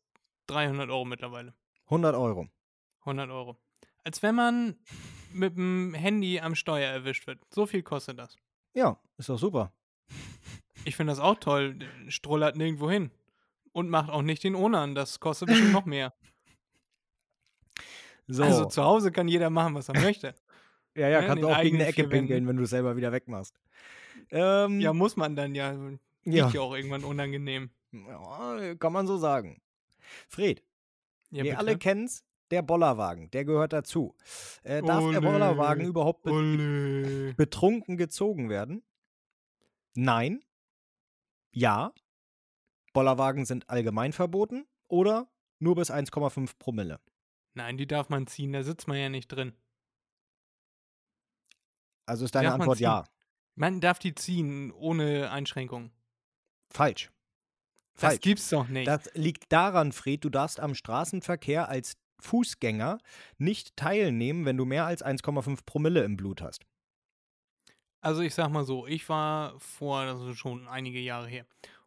[0.47, 1.55] 300 Euro mittlerweile.
[1.87, 2.49] 100 Euro.
[3.01, 3.57] 100 Euro.
[4.07, 4.77] Als wenn man
[5.33, 7.41] mit dem Handy am Steuer erwischt wird.
[7.53, 8.37] So viel kostet das.
[8.73, 9.73] Ja, ist doch super.
[10.85, 11.81] Ich finde das auch toll.
[12.07, 13.11] Strullert nirgendwo hin.
[13.73, 14.95] Und macht auch nicht den Onan.
[14.95, 16.15] Das kostet bestimmt noch mehr.
[18.29, 18.45] So.
[18.45, 20.37] Also zu Hause kann jeder machen, was er möchte.
[20.95, 23.11] ja, ja, ne, kannst du auch gegen eine Ecke pinkeln, wenn du es selber wieder
[23.11, 23.59] wegmachst.
[24.31, 25.75] Ähm, Ja, muss man dann ja.
[26.25, 26.49] Ja.
[26.49, 27.71] ja auch irgendwann unangenehm.
[27.91, 29.61] Ja, kann man so sagen.
[30.29, 30.63] Fred,
[31.31, 31.59] Ja, wir bitte.
[31.59, 34.15] alle kennen's, der Bollerwagen, der gehört dazu.
[34.63, 35.21] Äh, darf der Ole.
[35.21, 38.83] Bollerwagen überhaupt be betrunken gezogen werden?
[39.95, 40.45] Nein.
[41.53, 41.93] Ja.
[42.93, 45.29] Bollerwagen sind allgemein verboten oder
[45.59, 47.01] nur bis 1,5 Promille.
[47.55, 48.53] Nein, die darf man ziehen.
[48.53, 49.55] Da sitzt man ja nicht drin.
[52.05, 52.85] Also ist deine darf man Antwort ziehen.
[52.85, 53.05] ja.
[53.55, 55.91] Man darf die ziehen ohne Einschränkung.
[56.71, 57.11] Falsch.
[57.95, 58.21] Das Falsch.
[58.21, 58.87] gibt's doch nicht.
[58.87, 62.99] Das liegt daran, Fred, du darfst am Straßenverkehr als Fußgänger
[63.39, 66.65] nicht teilnehmen, wenn du mehr als 1,5 Promille im Blut hast.
[68.01, 71.47] Also ich sag mal so, ich war vor, das ist schon einige Jahre her.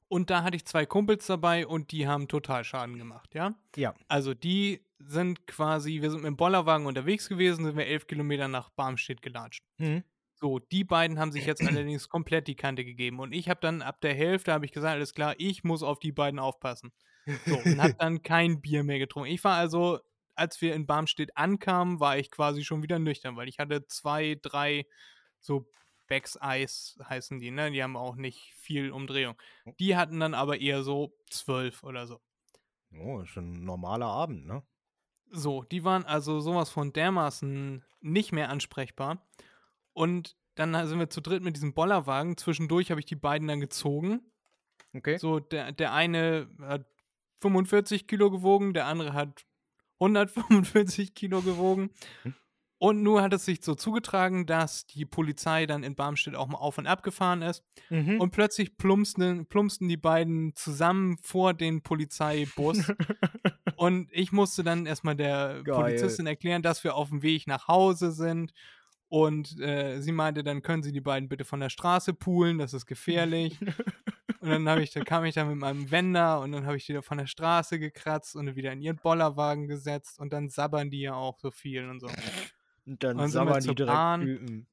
[0.09, 3.53] Und da hatte ich zwei Kumpels dabei und die haben total Schaden gemacht, ja?
[3.75, 3.93] Ja.
[4.07, 8.47] Also die sind quasi, wir sind mit dem Bollerwagen unterwegs gewesen, sind wir elf Kilometer
[8.47, 9.63] nach Barmstedt gelatscht.
[9.77, 10.03] Mhm.
[10.33, 13.19] So, die beiden haben sich jetzt allerdings komplett die Kante gegeben.
[13.19, 15.99] Und ich habe dann ab der Hälfte, habe ich gesagt, alles klar, ich muss auf
[15.99, 16.91] die beiden aufpassen.
[17.45, 19.29] So, und habe dann kein Bier mehr getrunken.
[19.29, 19.99] Ich war also,
[20.39, 24.39] als wir in Barmstedt ankamen, war ich quasi schon wieder nüchtern, weil ich hatte zwei,
[24.41, 24.85] drei
[25.39, 25.69] so
[26.07, 27.71] Becks Eis heißen die, ne?
[27.71, 29.35] Die haben auch nicht viel Umdrehung.
[29.79, 32.19] Die hatten dann aber eher so zwölf oder so.
[32.91, 34.63] Oh, ist schon ein normaler Abend, ne?
[35.31, 39.27] So, die waren also sowas von dermaßen nicht mehr ansprechbar.
[39.93, 42.35] Und dann sind wir zu dritt mit diesem Bollerwagen.
[42.37, 44.21] Zwischendurch habe ich die beiden dann gezogen.
[44.95, 45.17] Okay.
[45.17, 46.87] So, der, der eine hat
[47.41, 49.45] 45 Kilo gewogen, der andere hat
[49.99, 51.91] 145 Kilo gewogen.
[52.23, 52.33] Hm.
[52.81, 56.59] Und nur hat es sich so zugetragen, dass die Polizei dann in Barmstedt auch mal
[56.59, 57.61] auf und ab gefahren ist.
[57.89, 58.21] Mhm.
[58.21, 62.89] Und plötzlich plumpsten, plumpsten die beiden zusammen vor den Polizeibus.
[63.75, 65.75] und ich musste dann erstmal der Geil.
[65.75, 68.53] Polizistin erklären, dass wir auf dem Weg nach Hause sind.
[69.09, 72.73] Und äh, sie meinte, dann können sie die beiden bitte von der Straße poolen, das
[72.73, 73.57] ist gefährlich.
[74.39, 76.93] und dann, ich, dann kam ich da mit meinem Wender und dann habe ich die
[76.93, 80.19] da von der Straße gekratzt und wieder in ihren Bollerwagen gesetzt.
[80.19, 82.07] Und dann sabbern die ja auch so viel und so.
[82.85, 84.21] Und dann Und sind wir sabbern die zur direkt Bahn.
[84.21, 84.67] üben.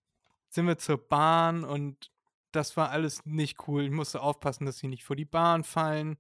[0.49, 2.11] sind wir zur Bahn und
[2.53, 3.85] das war alles nicht cool.
[3.85, 6.17] Ich musste aufpassen, dass sie nicht vor die Bahn fallen.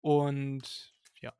[0.00, 1.32] Und ja,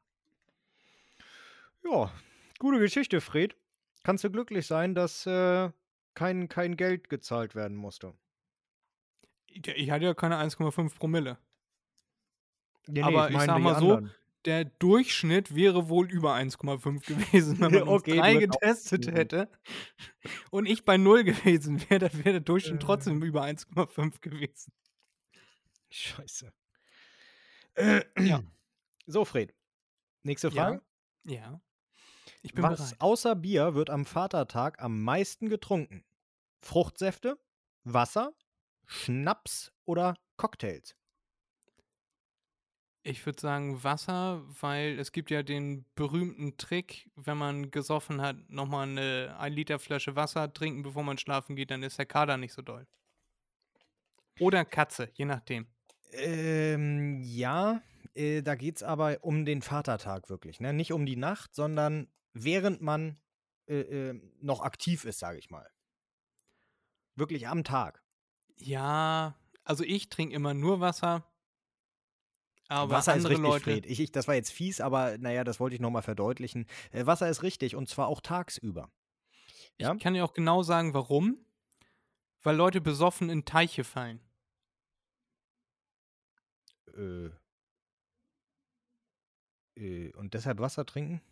[1.85, 2.11] Ja,
[2.59, 3.57] gute Geschichte, Fred.
[4.05, 5.71] Kannst du glücklich sein, dass äh,
[6.14, 8.14] kein, kein Geld gezahlt werden musste.
[9.49, 11.39] Ich ich hatte ja keine 1,5 Promille.
[12.87, 14.01] Nee, Aber ich meine sag mal so.
[14.45, 19.09] Der Durchschnitt wäre wohl über 1,5 gewesen, wenn man uns Okay, drei du hast getestet
[19.09, 19.15] aufgeschrieben.
[19.17, 19.49] hätte.
[20.51, 22.85] Und ich bei 0 gewesen wäre, dann wäre der Durchschnitt Äh.
[22.87, 24.73] trotzdem über 1,5 gewesen.
[25.91, 26.53] Scheiße.
[28.19, 28.43] Ja.
[29.11, 29.55] So, Fred.
[30.23, 30.83] Nächste Frage.
[31.25, 31.63] Ja.
[32.43, 33.01] Ich bin Was bereit.
[33.01, 36.05] außer Bier wird am Vatertag am meisten getrunken?
[36.61, 37.39] Fruchtsäfte,
[37.85, 38.35] Wasser,
[38.89, 40.97] Schnaps oder Cocktails?
[43.03, 48.36] Ich würde sagen Wasser, weil es gibt ja den berühmten Trick, wenn man gesoffen hat,
[48.49, 52.39] nochmal eine 1 Liter Flasche Wasser trinken, bevor man schlafen geht, dann ist der Kader
[52.39, 52.86] nicht so doll.
[54.41, 55.66] Oder Katze, je nachdem.
[56.12, 57.82] Ähm, ja,
[58.14, 60.61] äh, da geht es aber um den Vatertag wirklich.
[60.61, 60.72] Ne?
[60.72, 63.18] Nicht um die Nacht, sondern während man
[63.66, 65.68] äh, äh, noch aktiv ist, sage ich mal.
[67.16, 68.03] Wirklich am Tag.
[68.61, 69.35] Ja,
[69.65, 71.25] also ich trinke immer nur Wasser.
[72.69, 73.65] Aber Wasser ist richtig, Leute.
[73.65, 73.87] Fred.
[73.87, 76.67] Ich, ich, das war jetzt fies, aber naja, das wollte ich nochmal verdeutlichen.
[76.93, 78.91] Äh, Wasser ist richtig und zwar auch tagsüber.
[79.79, 79.95] Ja?
[79.95, 81.39] Ich kann dir auch genau sagen, warum.
[82.43, 84.21] Weil Leute besoffen in Teiche fallen.
[86.97, 87.31] Äh,
[89.77, 91.23] äh, und deshalb Wasser trinken?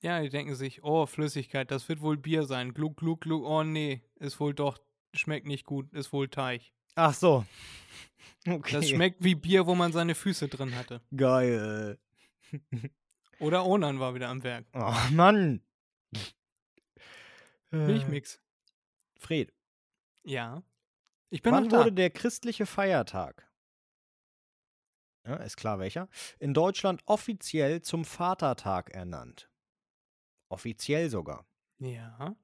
[0.00, 2.74] Ja, die denken sich, oh, Flüssigkeit, das wird wohl Bier sein.
[2.74, 4.78] Gluck, gluck, gluck, oh nee, ist wohl doch,
[5.18, 6.72] schmeckt nicht gut, ist wohl Teich.
[6.94, 7.44] Ach so.
[8.48, 8.74] Okay.
[8.74, 11.00] Das schmeckt wie Bier, wo man seine Füße drin hatte.
[11.16, 11.98] geil.
[13.40, 14.66] Oder Onan war wieder am Werk.
[14.72, 15.62] Oh Mann.
[17.72, 18.40] Äh, Milchmix.
[19.18, 19.52] Fred,
[20.24, 20.62] Ja.
[21.30, 23.50] Ich bin wann wurde der christliche Feiertag?
[25.26, 26.08] Ja, ist klar welcher.
[26.38, 29.50] In Deutschland offiziell zum Vatertag ernannt.
[30.48, 31.44] Offiziell sogar.
[31.78, 32.36] Ja.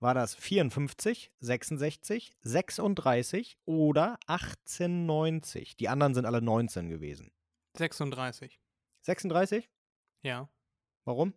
[0.00, 5.76] War das 54, 66, 36 oder 1890?
[5.76, 7.32] Die anderen sind alle 19 gewesen.
[7.76, 8.60] 36.
[9.02, 9.68] 36?
[10.22, 10.48] Ja.
[11.04, 11.34] Warum?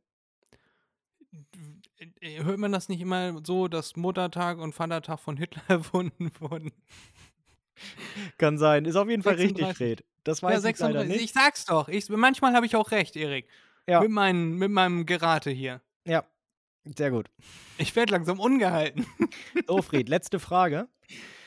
[2.19, 6.71] Äh, Hört man das nicht immer so, dass Muttertag und Vatertag von Hitler erfunden wurden?
[8.37, 8.85] Kann sein.
[8.85, 9.65] Ist auf jeden Fall 36.
[9.65, 10.05] richtig, Fred.
[10.23, 11.09] Das weiß ja, ich leider 36.
[11.09, 11.25] nicht.
[11.25, 11.87] Ich sag's doch.
[11.87, 13.47] Ich, manchmal habe ich auch recht, Erik.
[13.87, 14.01] Ja.
[14.01, 15.81] Mit, meinen, mit meinem Gerate hier.
[16.05, 16.23] Ja,
[16.83, 17.29] sehr gut.
[17.77, 19.05] Ich werde langsam ungehalten.
[19.67, 20.87] So, Fred, letzte Frage.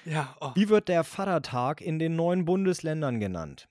[0.05, 0.53] Ja, oh.
[0.55, 3.69] Wie wird der Vatertag in den neuen Bundesländern genannt?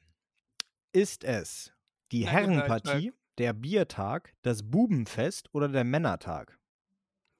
[0.91, 1.74] Ist es
[2.11, 6.59] die Na, Herrenpartie, der Biertag, das Bubenfest oder der Männertag?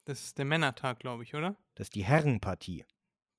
[0.06, 1.56] Das ist der Männertag, glaube ich, oder?
[1.76, 2.86] Das ist die Herrenpartie.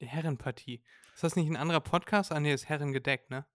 [0.00, 0.82] Die Herrenpartie.
[1.14, 2.32] Ist das nicht ein anderer Podcast?
[2.32, 3.46] Ah, nee, ist Herrengedeckt, ne?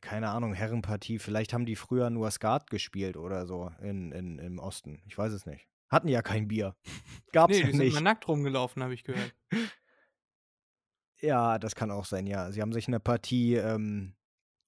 [0.00, 1.18] Keine Ahnung, Herrenpartie.
[1.18, 5.02] Vielleicht haben die früher nur Skat gespielt oder so in, in, im Osten.
[5.06, 5.66] Ich weiß es nicht.
[5.90, 6.74] Hatten ja kein Bier.
[7.32, 7.92] Gab's Nee, ja die sind nicht.
[7.92, 9.34] immer nackt rumgelaufen, habe ich gehört.
[11.20, 12.50] Ja, das kann auch sein, ja.
[12.52, 14.14] Sie haben sich eine Partie ähm,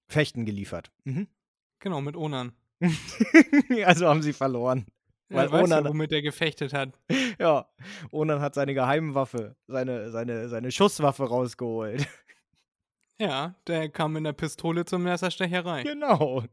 [0.09, 0.91] Fechten geliefert.
[1.05, 1.29] Mhm.
[1.79, 2.53] Genau, mit Onan.
[3.85, 4.87] also haben sie verloren.
[5.29, 6.99] Weil Ja, Onan- ja, womit er gefechtet hat.
[7.39, 7.71] Ja,
[8.11, 12.07] Onan hat seine Geheimwaffe, seine, seine, seine Schusswaffe rausgeholt.
[13.19, 15.85] Ja, der kam mit einer Pistole zur Messerstecherei.
[15.85, 16.45] genau.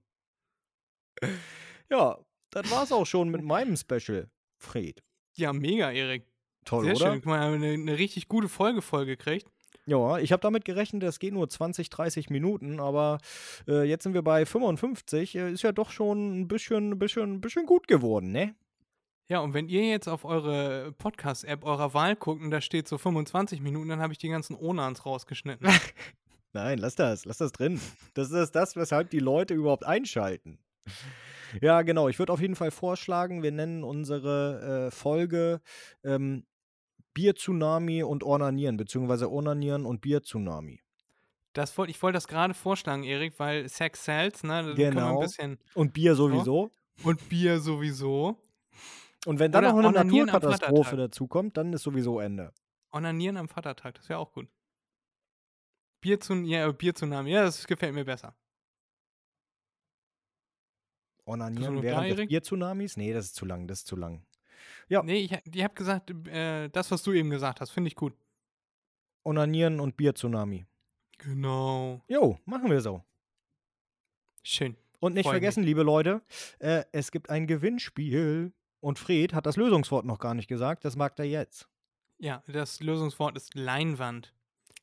[1.90, 2.18] Ja,
[2.52, 5.04] das war's auch schon mit meinem Special, Fred.
[5.36, 6.26] Ja, mega, Erik.
[6.66, 7.12] Toll, Sehr oder?
[7.12, 7.22] schön.
[7.22, 9.48] Guck mal, haben eine, eine richtig gute Folge vollgekriegt.
[9.86, 13.20] Ja, ich habe damit gerechnet, das geht nur 20, 30 Minuten, aber
[13.70, 15.36] äh, jetzt sind wir bei 55.
[15.36, 18.54] Äh, ist ja doch schon ein bisschen, ein bisschen, ein bisschen gut geworden, ne?
[19.30, 22.98] Ja, und wenn ihr jetzt auf eure Podcast-App eurer Wahl guckt und da steht so
[22.98, 25.68] 25 Minuten, dann habe ich die ganzen Onans rausgeschnitten.
[26.54, 27.80] Nein, lass das, lass das drin.
[28.14, 30.60] Das ist das, weshalb die Leute überhaupt einschalten.
[31.62, 32.10] Ja, genau.
[32.10, 35.62] Ich würde auf jeden Fall vorschlagen, wir nennen unsere äh, Folge
[36.04, 36.46] ähm,
[37.14, 40.82] Bier-Tsunami und Ornanieren, beziehungsweise Ornanieren und Bier-Tsunami.
[41.54, 44.74] Das wollt, ich wollte das gerade vorschlagen, Erik, weil Sex sells, ne?
[44.76, 45.26] Genau.
[45.74, 46.70] Und Bier sowieso.
[47.04, 48.38] Und Bier sowieso.
[49.26, 52.54] Und wenn dann Oder noch eine Naturkatastrophe dazukommt, dann ist sowieso Ende.
[52.92, 54.48] Onanieren am Vatertag, das wäre auch gut.
[56.02, 58.36] Bier zu, ja, Bier Namen, ja, das gefällt mir besser.
[61.28, 62.30] Onanieren während des dreijährig?
[62.30, 62.98] Bier-Tsunamis?
[62.98, 64.24] Nee, das ist zu lang, das ist zu lang.
[64.90, 65.04] Ja.
[65.04, 68.14] Nee, ich, ich habe gesagt, äh, das, was du eben gesagt hast, finde ich gut.
[69.24, 70.66] Onanieren und Bier-Tsunami.
[71.18, 72.02] Genau.
[72.08, 73.04] Jo, machen wir so.
[74.44, 74.78] Schön.
[75.00, 75.36] Und nicht Freu mich.
[75.42, 76.22] vergessen, liebe Leute,
[76.60, 78.54] äh, es gibt ein Gewinnspiel.
[78.80, 81.68] Und Fred hat das Lösungswort noch gar nicht gesagt, das mag er jetzt.
[82.20, 84.34] Ja, das Lösungswort ist Leinwand.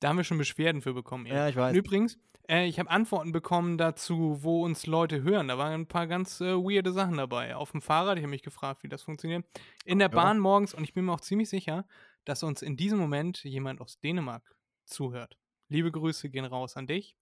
[0.00, 1.26] Da haben wir schon Beschwerden für bekommen.
[1.26, 1.36] Erik.
[1.38, 1.72] Ja, ich weiß.
[1.72, 2.18] Und übrigens,
[2.48, 5.48] äh, ich habe Antworten bekommen dazu, wo uns Leute hören.
[5.48, 7.54] Da waren ein paar ganz äh, weirde Sachen dabei.
[7.56, 9.44] Auf dem Fahrrad, ich habe mich gefragt, wie das funktioniert.
[9.84, 10.14] In der Ja.
[10.14, 11.84] Bahn morgens und ich bin mir auch ziemlich sicher,
[12.24, 14.54] dass uns in diesem Moment jemand aus Dänemark
[14.86, 15.36] zuhört.
[15.68, 17.16] Liebe Grüße gehen raus an dich.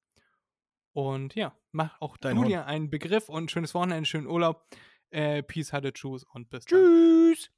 [0.92, 2.50] Und ja, mach auch Dein du Hund.
[2.50, 4.66] dir einen Begriff und ein schönes Wochenende, einen schönen Urlaub.
[5.10, 6.80] Äh, Peace, hatte Tschüss und bis dann.
[6.80, 7.50] Tschüss.